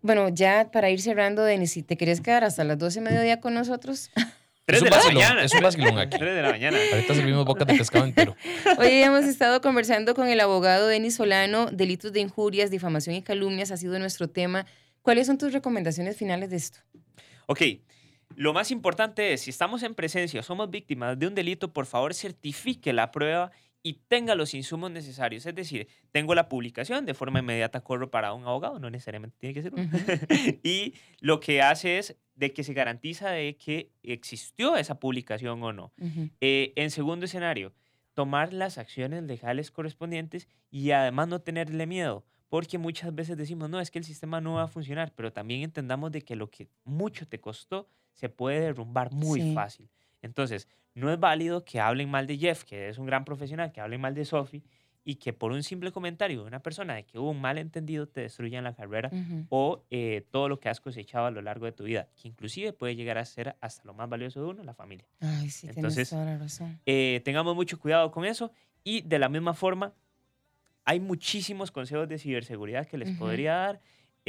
Bueno, 0.00 0.28
ya 0.28 0.70
para 0.70 0.90
ir 0.90 1.00
cerrando, 1.00 1.42
Denis, 1.42 1.72
si 1.72 1.82
te 1.82 1.96
quieres 1.96 2.20
quedar 2.20 2.44
hasta 2.44 2.62
las 2.62 2.78
12 2.78 3.00
de 3.00 3.10
mediodía 3.10 3.40
con 3.40 3.54
nosotros, 3.54 4.10
Tres 4.66 4.82
un 4.82 4.84
de 4.84 4.90
la 4.90 4.96
vacilón, 4.98 5.22
mañana. 5.22 5.42
es 5.44 5.54
un 5.54 5.60
vacilón 5.62 5.98
aquí. 5.98 6.18
Tres 6.18 6.34
de 6.36 6.42
la 6.42 6.50
mañana. 6.50 6.76
Ahorita 6.92 7.14
servimos 7.14 7.44
bocas 7.46 7.66
de 7.66 7.74
pescado 7.74 8.04
entero. 8.04 8.36
Hoy 8.78 8.88
hemos 9.02 9.24
estado 9.24 9.62
conversando 9.62 10.14
con 10.14 10.28
el 10.28 10.38
abogado 10.40 10.86
Denis 10.88 11.16
Solano. 11.16 11.66
Delitos 11.72 12.12
de 12.12 12.20
injurias, 12.20 12.70
difamación 12.70 13.16
y 13.16 13.22
calumnias 13.22 13.70
ha 13.70 13.78
sido 13.78 13.98
nuestro 13.98 14.28
tema. 14.28 14.66
¿Cuáles 15.00 15.26
son 15.26 15.38
tus 15.38 15.54
recomendaciones 15.54 16.18
finales 16.18 16.50
de 16.50 16.56
esto? 16.56 16.80
Ok, 17.46 17.62
lo 18.38 18.52
más 18.52 18.70
importante 18.70 19.32
es, 19.32 19.40
si 19.40 19.50
estamos 19.50 19.82
en 19.82 19.96
presencia 19.96 20.38
o 20.38 20.42
somos 20.44 20.70
víctimas 20.70 21.18
de 21.18 21.26
un 21.26 21.34
delito, 21.34 21.72
por 21.72 21.86
favor 21.86 22.14
certifique 22.14 22.92
la 22.92 23.10
prueba 23.10 23.50
y 23.82 23.94
tenga 24.06 24.36
los 24.36 24.54
insumos 24.54 24.92
necesarios. 24.92 25.44
Es 25.44 25.56
decir, 25.56 25.88
tengo 26.12 26.36
la 26.36 26.48
publicación, 26.48 27.04
de 27.04 27.14
forma 27.14 27.40
inmediata 27.40 27.80
corro 27.80 28.12
para 28.12 28.32
un 28.34 28.44
abogado, 28.44 28.78
no 28.78 28.90
necesariamente 28.90 29.36
tiene 29.40 29.54
que 29.54 29.62
ser 29.62 29.74
uno. 29.74 29.90
y 30.62 30.94
lo 31.18 31.40
que 31.40 31.62
hace 31.62 31.98
es 31.98 32.16
de 32.36 32.52
que 32.52 32.62
se 32.62 32.74
garantiza 32.74 33.28
de 33.30 33.56
que 33.56 33.90
existió 34.04 34.76
esa 34.76 35.00
publicación 35.00 35.60
o 35.64 35.72
no. 35.72 35.92
Eh, 36.40 36.72
en 36.76 36.92
segundo 36.92 37.24
escenario, 37.24 37.72
tomar 38.14 38.52
las 38.52 38.78
acciones 38.78 39.24
legales 39.24 39.72
correspondientes 39.72 40.46
y 40.70 40.92
además 40.92 41.26
no 41.26 41.40
tenerle 41.40 41.88
miedo, 41.88 42.24
porque 42.48 42.78
muchas 42.78 43.14
veces 43.14 43.36
decimos, 43.36 43.68
no, 43.70 43.80
es 43.80 43.90
que 43.90 43.98
el 43.98 44.04
sistema 44.04 44.40
no 44.40 44.54
va 44.54 44.62
a 44.64 44.68
funcionar, 44.68 45.12
pero 45.14 45.32
también 45.32 45.62
entendamos 45.62 46.10
de 46.12 46.22
que 46.22 46.36
lo 46.36 46.50
que 46.50 46.68
mucho 46.84 47.26
te 47.28 47.40
costó 47.40 47.88
se 48.12 48.28
puede 48.28 48.60
derrumbar 48.60 49.12
muy 49.12 49.40
Sí. 49.40 49.54
fácil. 49.54 49.90
Entonces, 50.22 50.68
no 50.94 51.12
es 51.12 51.20
válido 51.20 51.64
que 51.64 51.78
hablen 51.80 52.10
mal 52.10 52.26
de 52.26 52.36
Jeff, 52.38 52.64
que 52.64 52.88
es 52.88 52.98
un 52.98 53.06
gran 53.06 53.24
profesional, 53.24 53.70
que 53.72 53.80
hablen 53.80 54.00
mal 54.00 54.14
de 54.14 54.24
Sophie 54.24 54.64
y 55.04 55.14
que 55.16 55.32
por 55.32 55.52
un 55.52 55.62
simple 55.62 55.92
comentario 55.92 56.40
de 56.42 56.46
una 56.48 56.60
persona 56.60 56.94
de 56.94 57.04
que 57.04 57.18
hubo 57.18 57.30
un 57.30 57.40
malentendido 57.40 58.08
te 58.08 58.22
destruyan 58.22 58.64
la 58.64 58.74
carrera 58.74 59.10
o 59.48 59.84
eh, 59.90 60.26
todo 60.30 60.48
lo 60.48 60.58
que 60.58 60.68
has 60.68 60.80
cosechado 60.80 61.26
a 61.26 61.30
lo 61.30 61.40
largo 61.40 61.66
de 61.66 61.72
tu 61.72 61.84
vida, 61.84 62.08
que 62.20 62.28
inclusive 62.28 62.72
puede 62.72 62.96
llegar 62.96 63.16
a 63.18 63.24
ser 63.24 63.56
hasta 63.60 63.84
lo 63.84 63.94
más 63.94 64.08
valioso 64.08 64.40
de 64.42 64.46
uno, 64.48 64.64
la 64.64 64.74
familia. 64.74 65.06
Ay, 65.20 65.48
sí, 65.48 65.60
tienes 65.68 65.76
Entonces, 65.76 66.10
toda 66.10 66.24
la 66.24 66.36
razón. 66.38 66.80
Eh, 66.84 67.20
tengamos 67.24 67.54
mucho 67.54 67.78
cuidado 67.78 68.10
con 68.10 68.24
eso 68.24 68.50
y 68.84 69.02
de 69.02 69.18
la 69.18 69.28
misma 69.28 69.54
forma 69.54 69.94
hay 70.88 71.00
muchísimos 71.00 71.70
consejos 71.70 72.08
de 72.08 72.18
ciberseguridad 72.18 72.86
que 72.86 72.96
les 72.96 73.10
podría 73.18 73.52
dar. 73.54 73.80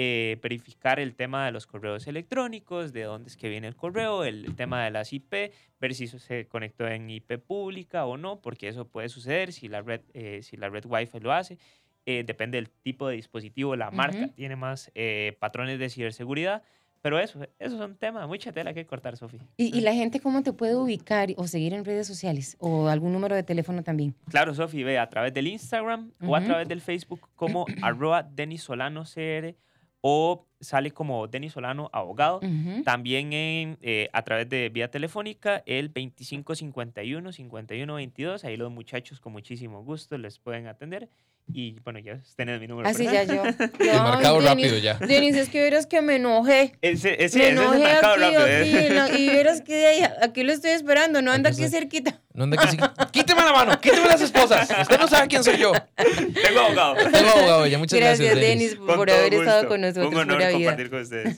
eh, 0.01 0.37
verificar 0.41 0.99
el 0.99 1.13
tema 1.15 1.45
de 1.45 1.51
los 1.51 1.65
correos 1.67 2.05
electrónicos, 2.07 2.93
de 2.93 3.03
dónde 3.03 3.29
es 3.29 3.35
que 3.37 3.49
viene 3.49 3.67
el 3.67 3.75
correo, 3.75 4.23
el, 4.23 4.45
el 4.45 4.55
tema 4.55 4.83
de 4.83 4.91
las 4.91 5.11
IP, 5.13 5.51
ver 5.79 5.93
si 5.93 6.07
se 6.07 6.47
conectó 6.47 6.87
en 6.87 7.09
IP 7.09 7.37
pública 7.37 8.05
o 8.05 8.15
no, 8.17 8.39
porque 8.41 8.67
eso 8.69 8.87
puede 8.87 9.09
suceder 9.09 9.51
si 9.51 9.67
la 9.67 9.81
red, 9.81 10.01
eh, 10.13 10.41
si 10.41 10.55
la 10.57 10.69
red 10.69 10.85
Wi-Fi 10.85 11.19
lo 11.19 11.31
hace. 11.33 11.57
Eh, 12.05 12.23
depende 12.25 12.57
del 12.57 12.69
tipo 12.69 13.07
de 13.09 13.15
dispositivo, 13.15 13.75
la 13.75 13.91
marca 13.91 14.27
tiene 14.35 14.55
más 14.55 14.89
eh, 14.95 15.35
patrones 15.39 15.79
de 15.79 15.89
ciberseguridad. 15.89 16.63
Pero 17.01 17.17
eso, 17.17 17.39
eso 17.59 17.75
es 17.75 17.81
un 17.81 17.95
tema, 17.95 18.27
mucha 18.27 18.51
tela 18.51 18.73
que 18.73 18.85
cortar, 18.85 19.15
Sofi. 19.15 19.39
¿Y, 19.55 19.77
y 19.77 19.81
la 19.81 19.93
gente 19.93 20.19
cómo 20.19 20.43
te 20.43 20.51
puede 20.51 20.75
ubicar 20.75 21.29
o 21.37 21.47
seguir 21.47 21.73
en 21.73 21.85
redes 21.85 22.07
sociales? 22.07 22.57
¿O 22.59 22.87
algún 22.87 23.13
número 23.13 23.35
de 23.35 23.43
teléfono 23.43 23.83
también? 23.83 24.15
Claro, 24.29 24.53
Sofi, 24.53 24.83
ve 24.83 24.99
a 24.99 25.09
través 25.09 25.33
del 25.33 25.47
Instagram 25.47 26.11
o 26.21 26.35
a 26.35 26.43
través 26.43 26.67
del 26.67 26.81
Facebook 26.81 27.29
como 27.35 27.65
arroba 27.81 28.23
Denis 28.23 28.63
Solano 28.63 29.03
CR 29.03 29.55
o 30.01 30.45
sale 30.59 30.91
como 30.91 31.27
Denis 31.27 31.53
Solano 31.53 31.89
Abogado. 31.93 32.37
Ujú. 32.37 32.83
También 32.83 33.33
en, 33.33 33.77
eh, 33.81 34.09
a 34.13 34.21
través 34.23 34.49
de 34.49 34.69
vía 34.69 34.89
telefónica 34.91 35.63
el 35.65 35.93
2551-5122. 35.93 38.43
Ahí 38.43 38.57
los 38.57 38.71
muchachos 38.71 39.19
con 39.19 39.33
muchísimo 39.33 39.83
gusto 39.83 40.17
les 40.17 40.39
pueden 40.39 40.67
atender. 40.67 41.09
Y 41.51 41.79
bueno, 41.83 41.97
ya 41.99 42.19
tenés 42.35 42.59
mi 42.59 42.67
número. 42.67 42.87
Así 42.87 43.07
Ah, 43.07 43.11
ya 43.11 43.23
yo. 43.23 43.43
Yo, 43.83 43.93
marcado 44.03 44.39
rápido 44.39 44.77
ya. 44.77 44.95
Denis, 44.95 45.35
es 45.35 45.49
que 45.49 45.61
verás 45.63 45.87
que 45.87 46.01
me 46.01 46.17
enojé. 46.17 46.73
Ese, 46.81 47.13
ese, 47.13 47.15
me 47.17 47.23
ese 47.23 47.25
es 47.25 47.35
el 47.35 47.57
enojé 47.57 47.79
marcado 47.79 48.13
aquí, 48.13 48.21
rápido. 48.21 49.03
aquí, 49.03 49.15
¿eh? 49.15 49.19
y 49.19 49.29
verás 49.29 49.61
que 49.61 49.75
de 49.75 49.85
ahí, 49.87 50.03
aquí 50.21 50.43
lo 50.43 50.53
estoy 50.53 50.71
esperando, 50.71 51.21
no 51.23 51.31
anda 51.31 51.49
aquí 51.49 51.67
cerquita. 51.67 52.21
No 52.33 52.43
anda 52.43 52.57
que 52.57 52.67
sí- 52.67 52.77
Quíteme 53.11 53.41
la 53.41 53.51
mano, 53.51 53.81
quíteme 53.81 54.07
las 54.07 54.21
esposas. 54.21 54.69
Usted 54.81 54.99
no 54.99 55.07
sabe 55.07 55.27
quién 55.27 55.43
soy 55.43 55.57
yo. 55.57 55.71
Tengo 55.95 56.59
abogado. 56.59 56.95
Tengo 57.11 57.29
abogado 57.29 57.67
ya. 57.67 57.77
Muchas 57.79 57.99
gracias, 57.99 58.19
Gracias, 58.35 58.47
Denis. 58.47 58.75
Por 58.75 59.09
haber 59.09 59.33
estado 59.33 59.67
con 59.67 59.81
nosotros. 59.81 60.13
Un 60.13 60.19
honor 60.19 60.51
compartir 60.51 60.89
con 60.89 61.01
ustedes. 61.01 61.37